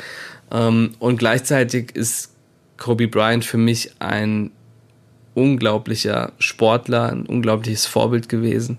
ähm, 0.52 0.92
und 1.00 1.18
gleichzeitig 1.18 1.96
ist 1.96 2.32
Kobe 2.78 3.08
Bryant 3.08 3.46
für 3.46 3.58
mich 3.58 3.92
ein 4.00 4.52
unglaublicher 5.34 6.34
Sportler, 6.40 7.12
ein 7.12 7.26
unglaubliches 7.26 7.86
Vorbild 7.86 8.28
gewesen. 8.28 8.78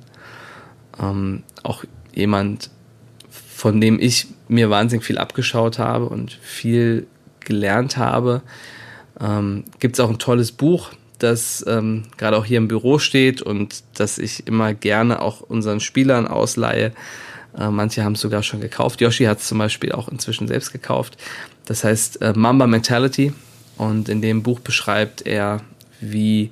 Ähm, 1.01 1.43
auch 1.63 1.85
jemand, 2.15 2.71
von 3.31 3.81
dem 3.81 3.99
ich 3.99 4.27
mir 4.53 4.71
wahnsinnig 4.71 5.05
viel 5.05 5.19
abgeschaut 5.19 5.79
habe 5.79 6.07
und 6.07 6.33
viel 6.33 7.07
gelernt 7.41 7.97
habe. 7.97 8.43
Ähm, 9.21 9.65
Gibt 9.81 9.97
es 9.97 10.01
auch 10.01 10.11
ein 10.11 10.19
tolles 10.19 10.53
Buch, 10.53 10.91
das 11.19 11.65
ähm, 11.67 12.05
gerade 12.17 12.37
auch 12.37 12.45
hier 12.45 12.59
im 12.59 12.69
Büro 12.69 12.99
steht 12.99 13.43
und 13.43 13.83
das 13.95 14.19
ich 14.19 14.47
immer 14.47 14.75
gerne 14.75 15.21
auch 15.23 15.41
unseren 15.41 15.81
Spielern 15.81 16.27
ausleihe. 16.27 16.93
Äh, 17.59 17.69
manche 17.71 18.05
haben 18.05 18.15
es 18.15 18.21
sogar 18.21 18.43
schon 18.43 18.61
gekauft. 18.61 19.01
Yoshi 19.01 19.25
hat 19.25 19.39
es 19.39 19.49
zum 19.49 19.59
Beispiel 19.59 19.93
auch 19.93 20.09
inzwischen 20.09 20.49
selbst 20.49 20.73
gekauft. 20.73 21.17
Das 21.67 21.85
heißt 21.85 22.23
äh, 22.23 22.33
Mamba 22.35 22.67
Mentality. 22.67 23.33
Und 23.79 24.09
in 24.09 24.21
dem 24.21 24.43
Buch 24.43 24.61
beschreibt 24.61 25.23
er, 25.27 25.61
wie 26.01 26.51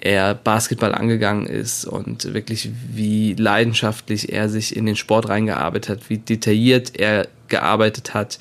er 0.00 0.34
Basketball 0.34 0.94
angegangen 0.94 1.46
ist 1.46 1.84
und 1.84 2.32
wirklich 2.32 2.70
wie 2.92 3.34
leidenschaftlich 3.34 4.32
er 4.32 4.48
sich 4.48 4.76
in 4.76 4.86
den 4.86 4.96
Sport 4.96 5.28
reingearbeitet 5.28 5.88
hat, 5.88 6.10
wie 6.10 6.18
detailliert 6.18 6.98
er 6.98 7.28
gearbeitet 7.48 8.14
hat, 8.14 8.38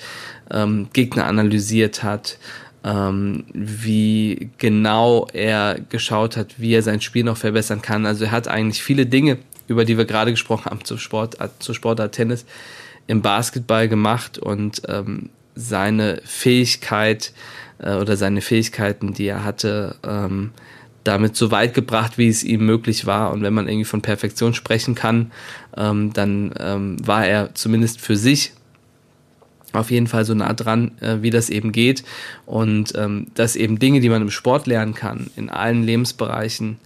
ähm, 0.52 0.88
Gegner 0.94 1.26
analysiert 1.26 2.04
hat, 2.04 2.38
ähm, 2.84 3.46
wie 3.54 4.50
genau 4.58 5.28
er 5.34 5.80
geschaut 5.90 6.38
hat, 6.38 6.56
wie 6.60 6.74
er 6.74 6.84
sein 6.84 7.02
Spiel 7.02 7.24
noch 7.24 7.38
verbessern 7.38 7.82
kann. 7.82 8.06
Also 8.06 8.26
er 8.26 8.32
hat 8.32 8.48
eigentlich 8.48 8.84
viele 8.84 9.06
Dinge, 9.06 9.38
über 9.68 9.84
die 9.84 9.98
wir 9.98 10.06
gerade 10.06 10.32
gesprochen 10.32 10.66
haben, 10.66 10.86
zur 10.86 11.00
Sportart, 11.00 11.52
zur 11.62 11.76
Sportart 11.76 12.14
Tennis 12.14 12.46
im 13.08 13.22
Basketball 13.22 13.88
gemacht 13.88 14.38
und 14.38 14.82
ähm, 14.88 15.30
seine 15.56 16.22
Fähigkeit 16.24 17.34
äh, 17.80 17.96
oder 17.96 18.16
seine 18.16 18.42
Fähigkeiten, 18.42 19.14
die 19.14 19.28
er 19.28 19.44
hatte, 19.44 19.96
ähm, 20.06 20.52
damit 21.08 21.36
so 21.36 21.52
weit 21.52 21.74
gebracht, 21.74 22.18
wie 22.18 22.28
es 22.28 22.44
ihm 22.44 22.66
möglich 22.66 23.06
war. 23.06 23.32
Und 23.32 23.42
wenn 23.42 23.54
man 23.54 23.68
irgendwie 23.68 23.86
von 23.86 24.02
Perfektion 24.02 24.54
sprechen 24.54 24.94
kann, 24.94 25.32
ähm, 25.76 26.12
dann 26.14 26.54
ähm, 26.60 26.98
war 27.06 27.26
er 27.26 27.56
zumindest 27.56 28.02
für 28.02 28.18
sich 28.18 28.54
auf 29.74 29.92
jeden 29.92 30.08
Fall 30.08 30.26
so 30.26 30.34
nah 30.34 30.54
dran, 30.54 30.92
äh, 31.02 31.18
wie 31.22 31.30
das 31.30 31.50
eben 31.50 31.72
geht. 31.72 32.04
Und 32.46 32.94
ähm, 32.96 33.28
dass 33.36 33.56
eben 33.56 33.80
Dinge, 33.80 34.02
die 34.02 34.10
man 34.10 34.22
im 34.22 34.32
Sport 34.32 34.68
lernen 34.68 34.94
kann, 34.94 35.30
in 35.36 35.50
allen 35.50 35.84
Lebensbereichen 35.84 36.78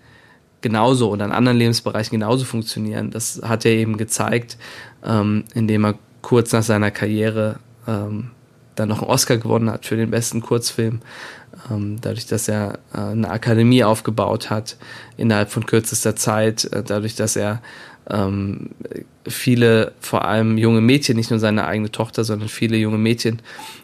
genauso 0.61 1.09
oder 1.09 1.25
in 1.25 1.31
anderen 1.31 1.57
Lebensbereichen 1.57 2.11
genauso 2.11 2.45
funktionieren. 2.45 3.09
Das 3.09 3.41
hat 3.43 3.65
er 3.65 3.71
eben 3.71 3.97
gezeigt, 3.97 4.57
ähm, 5.03 5.45
indem 5.55 5.85
er 5.85 5.95
kurz 6.21 6.51
nach 6.51 6.63
seiner 6.63 6.91
Karriere 6.91 7.59
ähm, 7.87 8.29
dann 8.75 8.89
noch 8.89 9.01
einen 9.01 9.09
Oscar 9.09 9.37
gewonnen 9.37 9.69
hat 9.69 9.85
für 9.85 9.95
den 9.95 10.11
besten 10.11 10.41
Kurzfilm. 10.41 11.01
Ähm, 11.69 11.97
dadurch, 12.01 12.25
dass 12.25 12.47
er 12.47 12.79
äh, 12.93 12.97
eine 12.97 13.29
Akademie 13.29 13.83
aufgebaut 13.83 14.49
hat 14.49 14.77
innerhalb 15.17 15.51
von 15.51 15.65
kürzester 15.65 16.15
Zeit, 16.15 16.65
äh, 16.65 16.83
dadurch, 16.83 17.15
dass 17.15 17.35
er 17.35 17.61
ähm, 18.09 18.71
viele, 19.27 19.93
vor 19.99 20.25
allem 20.25 20.57
junge 20.57 20.81
Mädchen, 20.81 21.17
nicht 21.17 21.29
nur 21.29 21.39
seine 21.39 21.65
eigene 21.65 21.91
Tochter, 21.91 22.23
sondern 22.23 22.49
viele 22.49 22.77
junge 22.77 22.97
Mädchen 22.97 23.41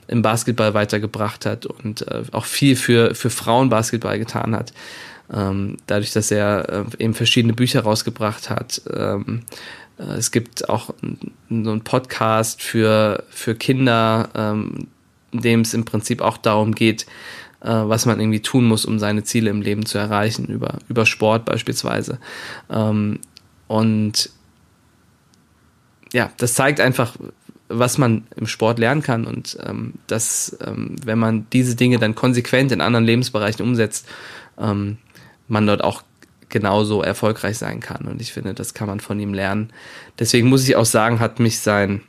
im 0.08 0.22
Basketball 0.22 0.74
weitergebracht 0.74 1.46
hat 1.46 1.66
und 1.66 2.08
äh, 2.08 2.24
auch 2.32 2.46
viel 2.46 2.76
für, 2.76 3.14
für 3.14 3.30
Frauenbasketball 3.30 4.18
getan 4.18 4.56
hat. 4.56 4.74
Ähm, 5.32 5.78
dadurch, 5.88 6.14
dass 6.14 6.32
er 6.32 6.86
eben 6.98 7.14
verschiedene 7.14 7.54
Bücher 7.54 7.82
rausgebracht 7.82 8.50
hat. 8.50 8.82
Es 9.98 10.32
gibt 10.32 10.70
auch 10.70 10.94
so 11.50 11.72
einen 11.72 11.84
Podcast 11.84 12.62
für, 12.62 13.26
für 13.30 13.56
Kinder, 13.56 14.30
in 15.32 15.42
dem 15.42 15.62
es 15.62 15.74
im 15.74 15.84
Prinzip 15.84 16.22
auch 16.22 16.38
darum 16.38 16.74
geht, 16.76 17.06
äh, 17.62 17.70
was 17.70 18.06
man 18.06 18.20
irgendwie 18.20 18.42
tun 18.42 18.66
muss, 18.66 18.86
um 18.86 19.00
seine 19.00 19.24
Ziele 19.24 19.50
im 19.50 19.62
Leben 19.62 19.86
zu 19.86 19.98
erreichen, 19.98 20.46
über, 20.46 20.80
über 20.90 21.06
Sport 21.06 21.46
beispielsweise. 21.46 22.20
Ähm, 22.70 23.20
und 23.68 24.30
ja, 26.14 26.32
das 26.38 26.54
zeigt 26.54 26.80
einfach, 26.80 27.16
was 27.70 27.98
man 27.98 28.28
im 28.36 28.48
Sport 28.48 28.80
lernen 28.80 29.02
kann 29.02 29.26
und 29.26 29.58
ähm, 29.66 29.96
dass, 30.08 30.58
ähm, 30.66 30.96
wenn 31.04 31.20
man 31.20 31.48
diese 31.52 31.76
Dinge 31.76 32.00
dann 32.00 32.16
konsequent 32.16 32.72
in 32.72 32.80
anderen 32.82 33.06
Lebensbereichen 33.06 33.66
umsetzt, 33.66 34.08
ähm, 34.58 34.98
man 35.48 35.68
dort 35.68 35.84
auch 35.84 36.04
genauso 36.50 37.02
erfolgreich 37.02 37.58
sein 37.58 37.82
kann. 37.82 38.06
Und 38.06 38.22
ich 38.22 38.32
finde, 38.32 38.54
das 38.54 38.74
kann 38.74 38.88
man 38.88 39.02
von 39.02 39.20
ihm 39.20 39.34
lernen. 39.34 39.72
Deswegen 40.18 40.48
muss 40.48 40.68
ich 40.68 40.76
auch 40.78 40.86
sagen, 40.86 41.20
hat 41.20 41.40
mich 41.40 41.60
sein, 41.60 42.02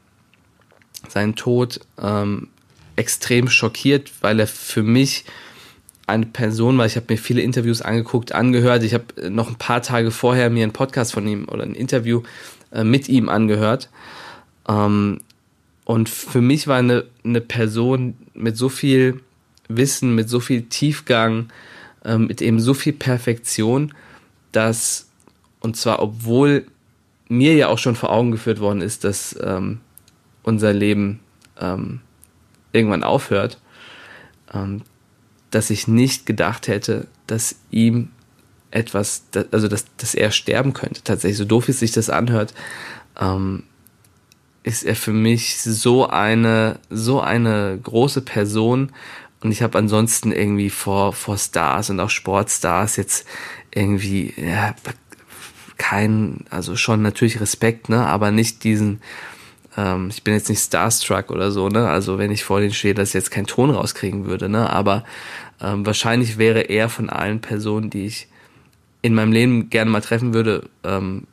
sein 1.09 1.35
Tod 1.35 1.81
ähm, 2.01 2.49
extrem 2.99 3.49
schockiert, 3.49 4.13
weil 4.21 4.41
er 4.41 4.47
für 4.47 4.83
mich 4.83 5.25
eine 6.07 6.27
Person 6.27 6.79
war. 6.79 6.87
Ich 6.87 6.97
habe 6.97 7.07
mir 7.11 7.19
viele 7.19 7.43
Interviews 7.43 7.83
angeguckt, 7.83 8.33
angehört. 8.33 8.83
Ich 8.83 8.95
habe 8.95 9.31
noch 9.31 9.49
ein 9.49 9.57
paar 9.57 9.83
Tage 9.83 10.11
vorher 10.11 10.51
mir 10.51 10.65
einen 10.65 10.73
Podcast 10.73 11.13
von 11.13 11.27
ihm 11.27 11.49
oder 11.49 11.63
ein 11.65 11.75
Interview 11.75 12.23
äh, 12.73 12.83
mit 12.83 13.09
ihm 13.09 13.29
angehört. 13.29 13.91
Ähm, 14.67 15.21
und 15.85 16.09
für 16.09 16.41
mich 16.41 16.67
war 16.67 16.79
eine, 16.79 17.05
eine 17.25 17.41
Person 17.41 18.15
mit 18.35 18.57
so 18.57 18.69
viel 18.69 19.21
Wissen, 19.69 20.15
mit 20.15 20.29
so 20.29 20.41
viel 20.41 20.63
Tiefgang, 20.63 21.51
ähm, 22.05 22.27
mit 22.27 22.43
eben 22.43 22.59
so 22.59 22.75
viel 22.75 22.95
Perfektion, 22.95 23.95
dass, 24.53 25.09
und 25.61 25.77
zwar 25.77 26.03
obwohl 26.03 26.67
mir 27.29 27.55
ja 27.55 27.69
auch 27.69 27.79
schon 27.79 27.97
vor 27.97 28.11
Augen 28.11 28.31
geführt 28.31 28.61
worden 28.61 28.81
ist, 28.81 29.05
dass 29.05 29.39
ähm, 29.43 29.81
unser 30.43 30.73
Leben 30.73 31.21
ähm, 31.61 32.01
irgendwann 32.73 33.05
aufhört, 33.05 33.59
ähm, 34.53 34.83
dass 35.51 35.71
ich 35.71 35.89
nicht 35.89 36.27
gedacht 36.27 36.69
hätte, 36.69 37.07
dass 37.27 37.57
ihm 37.71 38.11
etwas, 38.71 39.25
also 39.51 39.69
dass, 39.69 39.87
dass 39.97 40.15
er 40.15 40.31
sterben 40.31 40.73
könnte. 40.73 41.03
Tatsächlich, 41.03 41.39
so 41.39 41.45
doof 41.45 41.69
wie 41.69 41.73
sich 41.73 41.93
das 41.93 42.11
anhört, 42.11 42.55
ähm, 43.19 43.65
ist 44.63 44.85
er 44.85 44.97
für 44.97 45.13
mich 45.13 45.63
so 45.63 46.09
eine, 46.09 46.79
so 46.91 47.21
eine 47.21 47.79
große 47.83 48.21
Person. 48.21 48.93
Und 49.41 49.53
ich 49.53 49.63
habe 49.63 49.79
ansonsten 49.79 50.33
irgendwie 50.33 50.69
vor, 50.69 51.13
vor 51.13 51.39
Stars 51.39 51.91
und 51.91 52.01
auch 52.01 52.11
Sportstars 52.11 52.97
jetzt 52.97 53.27
irgendwie, 53.71 54.35
ja, 54.37 54.75
kein, 55.79 56.45
also 56.51 56.77
schon 56.77 57.03
natürlich 57.03 57.41
Respekt, 57.41 57.89
ne, 57.89 58.05
aber 58.05 58.31
nicht 58.33 58.65
diesen, 58.65 59.01
ähm, 59.79 60.09
ich 60.11 60.25
bin 60.25 60.35
jetzt 60.35 60.49
nicht 60.49 60.61
Starstruck 60.61 61.31
oder 61.31 61.53
so, 61.53 61.69
ne? 61.69 61.89
Also 61.89 62.19
wenn 62.19 62.33
ich 62.33 62.43
vor 62.43 62.61
denen 62.61 62.75
stehe, 62.75 62.95
dass 62.95 63.11
ich 63.11 63.15
jetzt 63.15 63.31
keinen 63.31 63.47
Ton 63.47 63.71
rauskriegen 63.71 64.27
würde, 64.27 64.49
ne? 64.49 64.69
Aber 64.69 65.05
ähm, 65.61 65.87
wahrscheinlich 65.87 66.37
wäre 66.37 66.63
er 66.63 66.89
von 66.89 67.09
allen 67.09 67.41
Personen, 67.41 67.89
die 67.89 68.07
ich 68.07 68.27
in 69.03 69.15
meinem 69.15 69.31
Leben 69.31 69.71
gerne 69.71 69.91
mal 69.91 70.01
treffen 70.01 70.35
würde, 70.35 70.69
ähm, 70.83 71.29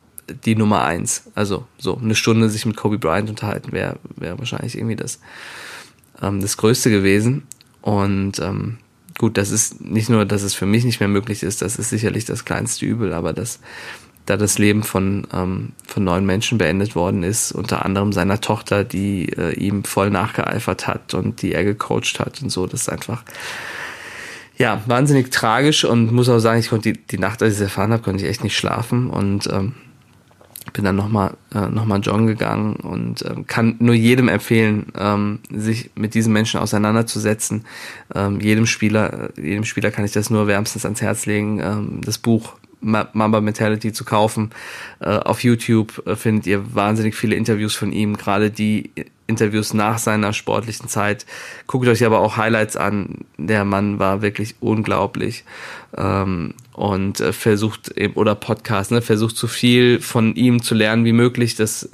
die 0.46 0.56
Nummer 0.56 0.84
eins. 0.84 1.24
Also 1.34 1.66
so 1.80 1.98
eine 1.98 2.14
Stunde 2.14 2.50
sich 2.50 2.68
mit 2.68 2.78
Kobe 2.78 3.00
Bryant 3.00 3.30
unterhalten 3.30 3.72
wäre 3.72 3.98
wäre 4.16 4.38
wahrscheinlich 4.38 4.78
irgendwie 4.78 4.96
das 4.96 5.20
ähm, 6.22 6.40
das 6.40 6.58
Größte 6.58 6.92
gewesen. 6.92 7.48
Und 7.82 8.40
ähm, 8.40 8.78
gut, 9.18 9.38
das 9.38 9.50
ist 9.50 9.82
nicht 9.82 10.10
nur, 10.10 10.24
dass 10.26 10.44
es 10.44 10.54
für 10.54 10.68
mich 10.68 10.84
nicht 10.84 11.00
mehr 11.00 11.10
möglich 11.10 11.42
ist, 11.42 11.64
das 11.64 11.78
ist 11.78 11.90
sicherlich 11.90 12.26
das 12.26 12.46
kleinste 12.46 12.86
Übel, 12.86 13.12
aber 13.14 13.34
das 13.34 13.60
da 14.26 14.38
das 14.38 14.58
Leben 14.58 14.84
von, 14.84 15.28
ähm, 15.34 15.74
von 15.88 16.04
neun 16.04 16.26
Menschen 16.26 16.58
beendet 16.58 16.96
worden 16.96 17.24
ist, 17.24 17.52
unter 17.52 17.86
anderem 17.86 18.12
seiner 18.12 18.42
Tochter, 18.42 18.84
die 18.84 19.30
äh, 19.30 19.54
ihm 19.54 19.84
voll 19.84 20.10
nachgeeifert 20.10 20.88
hat 20.88 21.14
und 21.14 21.42
die 21.42 21.54
er 21.54 21.64
gecoacht 21.64 22.20
hat 22.20 22.42
und 22.42 22.50
so. 22.50 22.66
Das 22.66 22.82
ist 22.82 22.90
einfach, 22.90 23.24
ja, 24.58 24.82
wahnsinnig 24.86 25.32
tragisch 25.32 25.86
und 25.86 26.12
muss 26.12 26.30
auch 26.30 26.40
sagen, 26.40 26.60
ich 26.60 26.70
konnte 26.70 26.94
die, 26.94 27.00
die 27.00 27.20
Nacht, 27.20 27.44
als 27.44 27.54
ich 27.54 27.60
es 27.60 27.64
erfahren 27.64 27.92
habe, 27.92 28.04
konnte 28.04 28.24
ich 28.24 28.30
echt 28.30 28.44
nicht 28.44 28.58
schlafen 28.58 29.10
und 29.10 29.48
ähm, 29.48 29.74
bin 30.74 30.84
dann 30.84 30.96
nochmal 30.96 31.36
äh, 31.54 31.68
noch 31.68 31.88
joggen 32.04 32.28
gegangen 32.28 32.76
und 32.76 33.22
äh, 33.22 33.44
kann 33.48 33.76
nur 33.80 33.96
jedem 33.96 34.28
empfehlen, 34.28 34.88
ähm, 34.98 35.40
sich 35.52 35.92
mit 35.96 36.16
diesen 36.16 36.34
Menschen 36.34 36.60
auseinanderzusetzen. 36.60 37.66
Ähm, 38.14 38.40
jedem 38.40 38.66
Spieler, 38.66 39.30
jedem 39.38 39.64
Spieler 39.64 39.92
kann 39.92 40.04
ich 40.04 40.12
das 40.12 40.30
nur 40.30 40.48
wärmstens 40.48 40.86
ans 40.86 41.02
Herz 41.02 41.26
legen. 41.26 41.60
Ähm, 41.60 42.02
das 42.04 42.18
Buch 42.18 42.54
Mamba 42.86 43.42
Mentality 43.42 43.92
zu 43.92 44.06
kaufen. 44.06 44.52
Äh, 45.00 45.10
auf 45.10 45.44
YouTube 45.44 46.06
äh, 46.06 46.16
findet 46.16 46.48
ihr 46.48 46.76
wahnsinnig 46.76 47.16
viele 47.16 47.36
Interviews 47.36 47.76
von 47.76 47.92
ihm, 47.92 48.16
gerade 48.16 48.52
die 48.52 48.92
Interviews 49.28 49.74
nach 49.74 49.98
seiner 49.98 50.34
sportlichen 50.34 50.88
Zeit. 50.88 51.26
Guckt 51.66 51.88
euch 51.88 52.06
aber 52.06 52.20
auch 52.20 52.38
Highlights 52.38 52.78
an. 52.78 53.26
Der 53.38 53.66
Mann 53.66 53.98
war 53.98 54.22
wirklich 54.22 54.56
unglaublich 54.60 55.44
ähm, 55.98 56.54
und 56.74 57.20
äh, 57.20 57.34
versucht 57.34 57.90
eben 57.98 58.14
oder 58.14 58.36
Podcast, 58.36 58.92
ne, 58.92 59.02
versucht 59.02 59.36
so 59.36 59.48
viel 59.48 60.00
von 60.00 60.36
ihm 60.36 60.62
zu 60.62 60.76
lernen 60.76 61.06
wie 61.06 61.14
möglich. 61.14 61.56
Das 61.56 61.90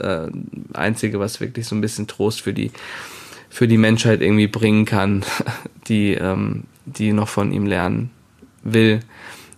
einzige, 0.74 1.20
was 1.20 1.40
wirklich 1.40 1.68
so 1.68 1.76
ein 1.76 1.82
bisschen 1.82 2.08
Trost 2.08 2.42
für 2.42 2.54
die 2.54 2.72
für 3.50 3.68
die 3.68 3.78
Menschheit 3.78 4.22
irgendwie 4.22 4.48
bringen 4.48 4.86
kann, 4.86 5.24
die 5.88 6.14
ähm, 6.14 6.64
die 6.86 7.14
noch 7.14 7.30
von 7.30 7.52
ihm 7.52 7.66
lernen 7.66 8.12
will, 8.64 9.02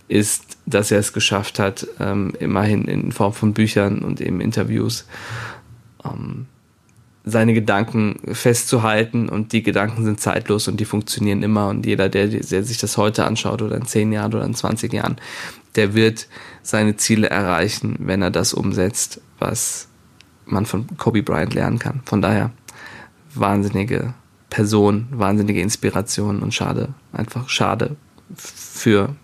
ist 0.08 0.53
dass 0.66 0.92
er 0.92 1.00
es 1.00 1.14
geschafft 1.14 1.60
hat, 1.60 1.88
ähm, 2.00 2.34
immerhin 2.40 2.86
in 2.86 3.12
Form 3.12 3.34
von 3.34 3.54
Büchern 3.54 4.00
und 4.00 4.22
eben 4.22 4.42
Interviews, 4.42 5.06
ähm, 6.06 6.46
seine 7.26 7.54
Gedanken 7.54 8.20
festzuhalten 8.34 9.30
und 9.30 9.54
die 9.54 9.64
Gedanken 9.64 10.04
sind 10.04 10.20
zeitlos 10.20 10.68
und 10.68 10.80
die 10.80 10.86
funktionieren 10.86 11.42
immer 11.42 11.70
und 11.70 11.86
jeder, 11.86 12.10
der, 12.10 12.28
der 12.28 12.64
sich 12.64 12.78
das 12.78 12.98
heute 12.98 13.26
anschaut 13.26 13.62
oder 13.62 13.78
in 13.78 13.86
zehn 13.86 14.12
Jahren 14.12 14.34
oder 14.34 14.44
in 14.44 14.54
20 14.54 14.92
Jahren, 14.92 15.16
der 15.76 15.94
wird 15.94 16.28
seine 16.62 16.98
Ziele 16.98 17.30
erreichen, 17.30 17.96
wenn 18.00 18.22
er 18.22 18.32
das 18.32 18.54
umsetzt, 18.54 19.22
was 19.40 19.88
man 20.46 20.66
von 20.66 20.86
Kobe 20.98 21.24
Bryant 21.24 21.54
lernen 21.54 21.80
kann. 21.80 22.02
Von 22.06 22.22
daher 22.22 22.52
wahnsinnige 23.34 24.14
Person, 24.50 25.08
wahnsinnige 25.12 25.62
Inspiration 25.62 26.44
und 26.44 26.54
schade, 26.54 26.90
einfach 27.14 27.48
schade 27.50 27.96
für 28.36 29.16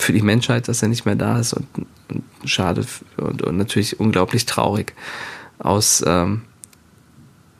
für 0.00 0.12
die 0.12 0.22
Menschheit, 0.22 0.68
dass 0.68 0.82
er 0.82 0.88
nicht 0.88 1.04
mehr 1.04 1.14
da 1.14 1.38
ist 1.38 1.52
und, 1.52 1.66
und 2.08 2.24
schade 2.48 2.84
und, 3.16 3.42
und, 3.42 3.56
natürlich 3.56 4.00
unglaublich 4.00 4.46
traurig 4.46 4.94
aus, 5.58 6.02
ähm, 6.06 6.42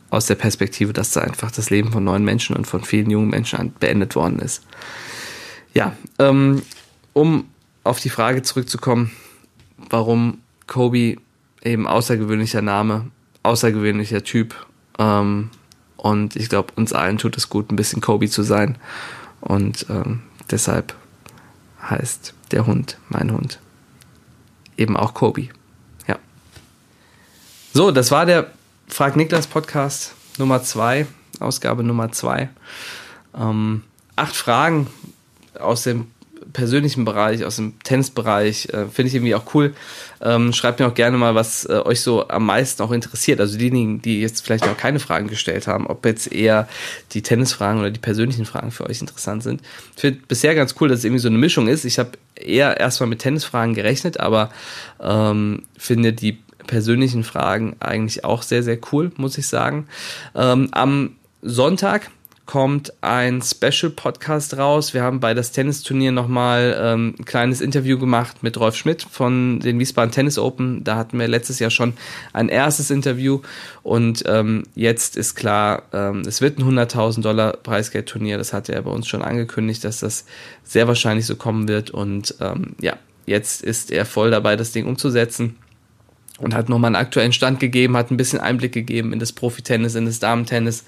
aus 0.08 0.26
der 0.26 0.36
Perspektive, 0.36 0.92
dass 0.92 1.10
da 1.10 1.20
einfach 1.20 1.50
das 1.50 1.70
Leben 1.70 1.92
von 1.92 2.02
neuen 2.02 2.24
Menschen 2.24 2.56
und 2.56 2.66
von 2.66 2.82
vielen 2.82 3.10
jungen 3.10 3.30
Menschen 3.30 3.72
beendet 3.78 4.16
worden 4.16 4.38
ist. 4.38 4.64
Ja, 5.74 5.94
ähm, 6.18 6.62
um 7.12 7.44
auf 7.84 8.00
die 8.00 8.10
Frage 8.10 8.42
zurückzukommen, 8.42 9.10
warum 9.90 10.38
Kobe 10.66 11.16
eben 11.62 11.86
außergewöhnlicher 11.86 12.62
Name, 12.62 13.10
außergewöhnlicher 13.42 14.24
Typ 14.24 14.54
ähm, 14.98 15.50
und 15.96 16.36
ich 16.36 16.48
glaube, 16.48 16.72
uns 16.76 16.92
allen 16.92 17.18
tut 17.18 17.36
es 17.36 17.50
gut, 17.50 17.70
ein 17.70 17.76
bisschen 17.76 18.00
Kobe 18.00 18.28
zu 18.28 18.42
sein 18.42 18.78
und 19.40 19.86
ähm, 19.90 20.22
deshalb 20.50 20.94
heißt 21.82 22.34
der 22.50 22.66
Hund, 22.66 22.98
mein 23.08 23.32
Hund. 23.32 23.58
Eben 24.76 24.96
auch 24.96 25.14
Kobe. 25.14 25.48
Ja. 26.06 26.18
So, 27.72 27.90
das 27.90 28.10
war 28.10 28.26
der 28.26 28.50
Frag 28.88 29.16
Niklas 29.16 29.46
Podcast 29.46 30.14
Nummer 30.38 30.62
2, 30.62 31.06
Ausgabe 31.38 31.84
Nummer 31.84 32.10
2. 32.12 32.48
Ähm, 33.38 33.82
acht 34.16 34.34
Fragen 34.34 34.88
aus 35.58 35.82
dem 35.82 36.10
persönlichen 36.52 37.04
Bereich, 37.04 37.44
aus 37.44 37.56
dem 37.56 37.78
Tennisbereich, 37.82 38.66
äh, 38.66 38.86
finde 38.86 39.08
ich 39.08 39.14
irgendwie 39.14 39.34
auch 39.34 39.54
cool. 39.54 39.74
Ähm, 40.20 40.52
schreibt 40.52 40.80
mir 40.80 40.86
auch 40.86 40.94
gerne 40.94 41.16
mal, 41.16 41.34
was 41.34 41.64
äh, 41.64 41.80
euch 41.84 42.00
so 42.02 42.28
am 42.28 42.46
meisten 42.46 42.82
auch 42.82 42.92
interessiert. 42.92 43.40
Also 43.40 43.56
diejenigen, 43.56 44.02
die 44.02 44.20
jetzt 44.20 44.44
vielleicht 44.44 44.66
noch 44.66 44.76
keine 44.76 45.00
Fragen 45.00 45.28
gestellt 45.28 45.66
haben, 45.66 45.86
ob 45.86 46.04
jetzt 46.04 46.32
eher 46.32 46.68
die 47.12 47.22
Tennisfragen 47.22 47.80
oder 47.80 47.90
die 47.90 48.00
persönlichen 48.00 48.44
Fragen 48.44 48.70
für 48.70 48.86
euch 48.86 49.00
interessant 49.00 49.42
sind. 49.42 49.62
Ich 49.94 50.00
finde 50.00 50.20
bisher 50.28 50.54
ganz 50.54 50.74
cool, 50.80 50.88
dass 50.88 51.00
es 51.00 51.04
irgendwie 51.04 51.22
so 51.22 51.28
eine 51.28 51.38
Mischung 51.38 51.68
ist. 51.68 51.84
Ich 51.84 51.98
habe 51.98 52.12
eher 52.34 52.78
erstmal 52.78 53.08
mit 53.08 53.20
Tennisfragen 53.20 53.74
gerechnet, 53.74 54.20
aber 54.20 54.50
ähm, 55.00 55.62
finde 55.78 56.12
die 56.12 56.38
persönlichen 56.66 57.24
Fragen 57.24 57.76
eigentlich 57.80 58.24
auch 58.24 58.42
sehr, 58.42 58.62
sehr 58.62 58.78
cool, 58.92 59.10
muss 59.16 59.38
ich 59.38 59.48
sagen. 59.48 59.88
Ähm, 60.34 60.68
am 60.72 61.16
Sonntag 61.42 62.10
kommt 62.50 62.92
ein 63.00 63.42
Special-Podcast 63.42 64.58
raus. 64.58 64.92
Wir 64.92 65.04
haben 65.04 65.20
bei 65.20 65.34
das 65.34 65.52
Tennisturnier 65.52 66.10
nochmal 66.10 66.76
ähm, 66.82 67.14
ein 67.16 67.24
kleines 67.24 67.60
Interview 67.60 67.96
gemacht 67.96 68.42
mit 68.42 68.58
Rolf 68.58 68.74
Schmidt 68.74 69.06
von 69.08 69.60
den 69.60 69.78
Wiesbaden 69.78 70.10
Tennis 70.10 70.36
Open. 70.36 70.82
Da 70.82 70.96
hatten 70.96 71.16
wir 71.20 71.28
letztes 71.28 71.60
Jahr 71.60 71.70
schon 71.70 71.92
ein 72.32 72.48
erstes 72.48 72.90
Interview 72.90 73.40
und 73.84 74.24
ähm, 74.26 74.64
jetzt 74.74 75.16
ist 75.16 75.36
klar, 75.36 75.84
ähm, 75.92 76.22
es 76.26 76.40
wird 76.40 76.58
ein 76.58 76.64
100.000 76.64 77.22
Dollar 77.22 77.52
Preisgeldturnier. 77.52 78.36
Das 78.36 78.52
hatte 78.52 78.72
er 78.72 78.82
bei 78.82 78.90
uns 78.90 79.06
schon 79.06 79.22
angekündigt, 79.22 79.84
dass 79.84 80.00
das 80.00 80.24
sehr 80.64 80.88
wahrscheinlich 80.88 81.26
so 81.26 81.36
kommen 81.36 81.68
wird 81.68 81.92
und 81.92 82.34
ähm, 82.40 82.74
ja, 82.80 82.96
jetzt 83.26 83.62
ist 83.62 83.92
er 83.92 84.04
voll 84.04 84.32
dabei, 84.32 84.56
das 84.56 84.72
Ding 84.72 84.86
umzusetzen 84.88 85.54
und 86.40 86.54
hat 86.54 86.68
nochmal 86.68 86.88
einen 86.88 86.96
aktuellen 86.96 87.32
Stand 87.32 87.60
gegeben, 87.60 87.96
hat 87.96 88.10
ein 88.10 88.16
bisschen 88.16 88.40
Einblick 88.40 88.72
gegeben 88.72 89.12
in 89.12 89.18
das 89.18 89.32
Profitennis, 89.32 89.94
in 89.94 90.06
das 90.06 90.18
Damentennis, 90.18 90.84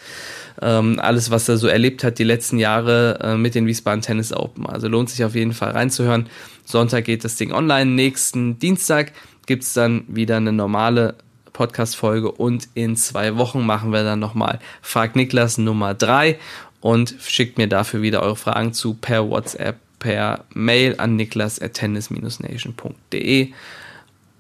ähm, 0.61 0.99
alles, 1.01 1.31
was 1.31 1.49
er 1.49 1.57
so 1.57 1.69
erlebt 1.69 2.05
hat 2.05 2.19
die 2.19 2.25
letzten 2.25 2.59
Jahre 2.59 3.19
äh, 3.23 3.37
mit 3.37 3.55
den 3.55 3.67
Wiesbaden 3.67 4.03
Tennis 4.03 4.33
Open. 4.33 4.67
Also 4.67 4.89
lohnt 4.89 5.11
sich 5.11 5.25
auf 5.25 5.35
jeden 5.35 5.53
Fall 5.53 5.71
reinzuhören. 5.71 6.29
Sonntag 6.65 7.05
geht 7.05 7.25
das 7.25 7.37
Ding 7.37 7.53
online. 7.53 7.91
Nächsten 7.91 8.59
Dienstag 8.59 9.13
gibt's 9.47 9.75
dann 9.75 10.05
wieder 10.09 10.37
eine 10.37 10.53
normale 10.53 11.15
Podcast-Folge 11.53 12.33
und 12.33 12.69
in 12.75 12.97
zwei 12.97 13.37
Wochen 13.37 13.65
machen 13.65 13.93
wir 13.93 14.03
dann 14.05 14.19
nochmal 14.19 14.59
Frag 14.81 15.17
Niklas 15.17 15.59
Nummer 15.59 15.93
drei 15.95 16.39
und 16.81 17.15
schickt 17.21 17.59
mir 17.59 17.69
dafür 17.69 18.01
wieder 18.03 18.23
eure 18.23 18.37
Fragen 18.37 18.73
zu 18.73 18.95
per 18.95 19.29
WhatsApp, 19.29 19.77
per 19.99 20.45
Mail 20.55 20.95
an 20.99 21.17
niklas.tennis-nation.de 21.17 23.53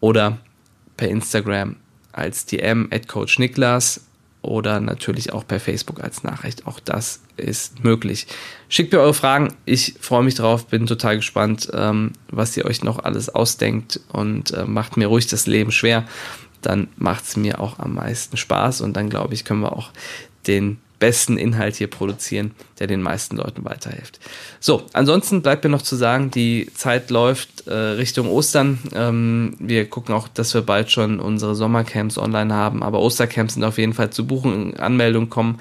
oder 0.01 0.38
per 1.03 1.11
Instagram 1.11 1.75
als 2.12 2.47
DM 2.47 2.88
at 2.93 3.09
Coach 3.09 3.41
Niklas 3.41 4.03
oder 4.41 4.79
natürlich 4.79 5.33
auch 5.33 5.45
per 5.45 5.59
Facebook 5.59 6.01
als 6.01 6.23
Nachricht. 6.23 6.65
Auch 6.65 6.79
das 6.79 7.23
ist 7.37 7.83
möglich. 7.83 8.29
Schickt 8.69 8.93
mir 8.93 9.01
eure 9.01 9.12
Fragen. 9.12 9.53
Ich 9.65 9.97
freue 9.99 10.23
mich 10.23 10.37
drauf, 10.37 10.69
bin 10.69 10.87
total 10.87 11.17
gespannt, 11.17 11.69
ähm, 11.75 12.12
was 12.29 12.57
ihr 12.57 12.67
euch 12.67 12.85
noch 12.85 13.01
alles 13.01 13.29
ausdenkt 13.29 13.99
und 14.12 14.53
äh, 14.53 14.65
macht 14.65 14.97
mir 14.97 15.09
ruhig 15.09 15.27
das 15.27 15.49
Leben 15.49 15.73
schwer. 15.73 16.05
Dann 16.61 16.87
macht 16.97 17.25
es 17.25 17.37
mir 17.37 17.59
auch 17.59 17.81
am 17.81 17.95
meisten 17.95 18.37
Spaß 18.37 18.81
und 18.83 18.97
dann 18.97 19.11
glaube 19.11 19.35
ich, 19.35 19.45
können 19.45 19.62
wir 19.62 19.73
auch 19.73 19.91
den 20.47 20.79
besten 21.03 21.37
Inhalt 21.37 21.75
hier 21.75 21.91
produzieren, 21.91 22.53
der 22.79 22.87
den 22.87 23.03
meisten 23.03 23.37
Leuten 23.37 23.65
weiterhilft. 23.65 24.21
So, 24.61 24.85
ansonsten 24.93 25.43
bleibt 25.43 25.65
mir 25.65 25.71
noch 25.71 25.83
zu 25.83 25.97
sagen, 25.97 26.31
die 26.31 26.71
Zeit 26.77 27.11
läuft 27.11 27.67
äh, 27.67 27.75
Richtung 27.75 28.29
Ostern. 28.29 28.79
Ähm, 28.95 29.57
wir 29.59 29.91
gucken 29.91 30.15
auch, 30.15 30.29
dass 30.29 30.55
wir 30.55 30.62
bald 30.62 30.93
schon 30.93 31.19
unsere 31.19 31.57
Sommercamps 31.57 32.19
online 32.19 32.55
haben, 32.55 32.85
aber 32.85 33.01
Ostercamps 33.01 33.55
sind 33.55 33.65
auf 33.65 33.79
jeden 33.79 33.95
Fall 33.95 34.11
zu 34.11 34.29
buchen. 34.29 34.77
Anmeldungen 34.77 35.29
kommen 35.29 35.59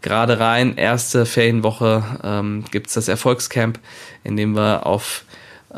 gerade 0.00 0.40
rein. 0.40 0.78
Erste 0.78 1.26
Ferienwoche 1.26 2.02
ähm, 2.24 2.64
gibt 2.70 2.86
es 2.86 2.94
das 2.94 3.08
Erfolgscamp, 3.08 3.78
in 4.24 4.38
dem 4.38 4.56
wir 4.56 4.86
auf 4.86 5.24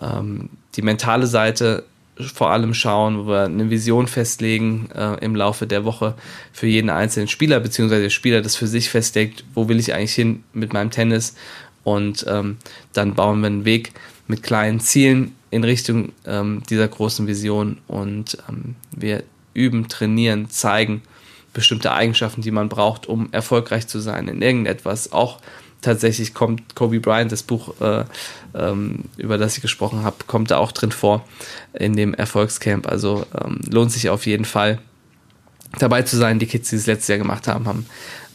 ähm, 0.00 0.50
die 0.76 0.82
mentale 0.82 1.26
Seite 1.26 1.82
vor 2.20 2.50
allem 2.50 2.74
schauen, 2.74 3.18
wo 3.18 3.28
wir 3.28 3.44
eine 3.44 3.70
Vision 3.70 4.06
festlegen 4.06 4.88
äh, 4.94 5.24
im 5.24 5.34
Laufe 5.34 5.66
der 5.66 5.84
Woche 5.84 6.14
für 6.52 6.66
jeden 6.66 6.90
einzelnen 6.90 7.28
Spieler, 7.28 7.60
beziehungsweise 7.60 8.02
der 8.02 8.10
Spieler 8.10 8.42
das 8.42 8.56
für 8.56 8.66
sich 8.66 8.90
festlegt, 8.90 9.44
wo 9.54 9.68
will 9.68 9.78
ich 9.78 9.94
eigentlich 9.94 10.14
hin 10.14 10.44
mit 10.52 10.72
meinem 10.72 10.90
Tennis? 10.90 11.34
Und 11.84 12.24
ähm, 12.28 12.58
dann 12.92 13.14
bauen 13.14 13.40
wir 13.40 13.46
einen 13.46 13.64
Weg 13.64 13.92
mit 14.26 14.42
kleinen 14.42 14.80
Zielen 14.80 15.34
in 15.50 15.64
Richtung 15.64 16.12
ähm, 16.26 16.62
dieser 16.68 16.88
großen 16.88 17.26
Vision 17.26 17.78
und 17.88 18.38
ähm, 18.48 18.76
wir 18.94 19.24
üben, 19.54 19.88
trainieren, 19.88 20.48
zeigen 20.50 21.02
bestimmte 21.52 21.92
Eigenschaften, 21.92 22.42
die 22.42 22.52
man 22.52 22.68
braucht, 22.68 23.06
um 23.06 23.28
erfolgreich 23.32 23.88
zu 23.88 23.98
sein 23.98 24.28
in 24.28 24.40
irgendetwas, 24.40 25.12
auch 25.12 25.40
tatsächlich 25.82 26.34
kommt 26.34 26.74
Kobe 26.74 27.00
Bryant, 27.00 27.32
das 27.32 27.42
Buch, 27.42 27.80
äh, 27.80 28.04
ähm, 28.54 29.04
über 29.16 29.38
das 29.38 29.56
ich 29.56 29.62
gesprochen 29.62 30.02
habe, 30.02 30.16
kommt 30.26 30.50
da 30.50 30.58
auch 30.58 30.72
drin 30.72 30.92
vor 30.92 31.24
in 31.72 31.94
dem 31.94 32.14
Erfolgscamp. 32.14 32.86
Also 32.86 33.26
ähm, 33.42 33.60
lohnt 33.70 33.92
sich 33.92 34.08
auf 34.08 34.26
jeden 34.26 34.44
Fall 34.44 34.78
dabei 35.78 36.02
zu 36.02 36.16
sein. 36.16 36.38
Die 36.38 36.46
Kids, 36.46 36.70
die 36.70 36.76
es 36.76 36.86
letztes 36.86 37.08
Jahr 37.08 37.18
gemacht 37.18 37.48
haben, 37.48 37.66
haben 37.66 37.86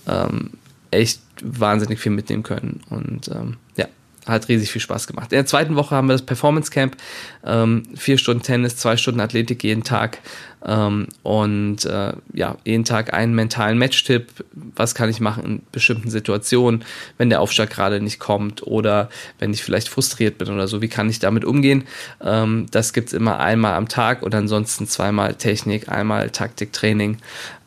ähm, 0.08 0.52
echt 0.92 1.22
wahnsinnig 1.42 2.00
viel 2.00 2.12
mitnehmen 2.12 2.44
können. 2.44 2.82
Und 2.90 3.28
ähm, 3.30 3.58
ja, 3.76 3.88
hat 4.26 4.48
riesig 4.50 4.72
viel 4.72 4.82
Spaß 4.82 5.08
gemacht. 5.08 5.32
In 5.32 5.38
der 5.38 5.46
zweiten 5.46 5.76
Woche 5.76 5.96
haben 5.96 6.08
wir 6.08 6.14
das 6.14 6.26
Performance 6.26 6.72
Camp. 6.72 6.98
Ähm, 7.46 7.84
vier 7.96 8.18
Stunden 8.18 8.44
Tennis, 8.44 8.78
zwei 8.78 8.98
Stunden 8.98 9.20
Athletik 9.20 9.64
jeden 9.64 9.84
Tag. 9.84 10.20
Ähm, 10.66 11.08
und 11.22 11.86
äh, 11.86 12.14
ja, 12.34 12.58
jeden 12.64 12.86
Tag 12.86 13.14
einen 13.14 13.36
mentalen 13.36 13.78
Matchtipp. 13.78 14.28
Was 14.54 14.96
kann 14.96 15.10
ich 15.10 15.20
machen 15.20 15.44
in 15.44 15.62
bestimmten 15.72 16.10
Situationen, 16.10 16.84
wenn 17.18 17.30
der 17.30 17.42
Aufschlag 17.42 17.70
gerade 17.70 18.02
nicht 18.02 18.20
kommt 18.20 18.66
oder 18.66 19.10
wenn 19.38 19.54
ich 19.54 19.64
vielleicht 19.64 19.90
frustriert 19.90 20.40
bin 20.40 20.50
oder 20.50 20.68
so. 20.68 20.82
Wie 20.82 20.88
kann 20.88 21.10
ich 21.10 21.20
damit 21.20 21.46
umgehen? 21.46 21.84
Ähm, 22.22 22.66
das 22.72 22.94
gibt's 22.94 23.14
immer 23.14 23.40
einmal 23.40 23.74
am 23.76 23.88
Tag 23.88 24.24
und 24.24 24.34
ansonsten 24.34 24.88
zweimal 24.88 25.36
Technik, 25.36 25.90
einmal 25.90 26.32
Taktiktraining 26.32 27.18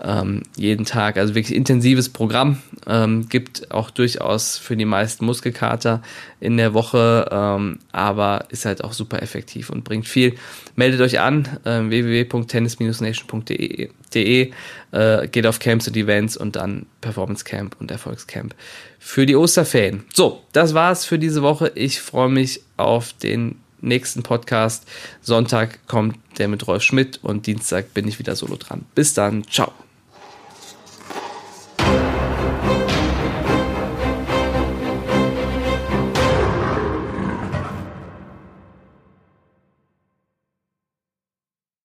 ähm, 0.01 0.43
jeden 0.57 0.85
Tag. 0.85 1.17
Also 1.19 1.35
wirklich 1.35 1.57
intensives 1.57 2.09
Programm. 2.09 2.59
Ähm, 2.87 3.29
gibt 3.29 3.71
auch 3.71 3.91
durchaus 3.91 4.59
für 4.59 4.77
die 4.77 4.85
meisten 4.85 5.25
Muskelkater 5.25 6.03
in 6.41 6.57
der 6.57 6.75
Woche, 6.75 7.29
ähm, 7.31 7.79
aber 7.93 8.47
ist 8.51 8.65
halt 8.65 8.83
auch 8.85 8.93
super 8.93 9.23
effektiv 9.23 9.71
und 9.71 9.85
bringt 9.85 10.07
viel. 10.07 10.35
Meldet 10.77 11.01
euch 11.01 11.19
an, 11.21 11.49
äh, 11.65 11.81
www.tennis-nation.de, 11.81 14.53
äh, 14.93 15.29
geht 15.29 15.47
auf 15.47 15.59
Camps 15.59 15.89
und 15.89 15.97
Events 15.97 16.37
und 16.37 16.57
dann 16.57 16.87
Performance 17.01 17.45
Camp 17.45 17.77
und 17.81 17.91
Erfolgscamp 17.91 18.55
für 18.99 19.27
die 19.27 19.37
Osterferien. 19.37 20.05
So, 20.13 20.43
das 20.53 20.75
war's 20.75 21.05
für 21.05 21.19
diese 21.19 21.43
Woche. 21.43 21.73
Ich 21.75 22.01
freue 22.01 22.29
mich 22.29 22.63
auf 22.77 23.13
den 23.15 23.57
nächsten 23.81 24.23
Podcast. 24.23 24.87
Sonntag 25.21 25.87
kommt 25.87 26.19
der 26.39 26.49
mit 26.49 26.67
Rolf 26.67 26.83
Schmidt 26.83 27.21
und 27.23 27.47
Dienstag 27.47 27.95
bin 27.95 28.09
ich 28.09 28.19
wieder 28.19 28.37
solo 28.37 28.57
dran. 28.57 28.85
Bis 28.95 29.15
dann, 29.15 29.45
ciao. 29.45 29.73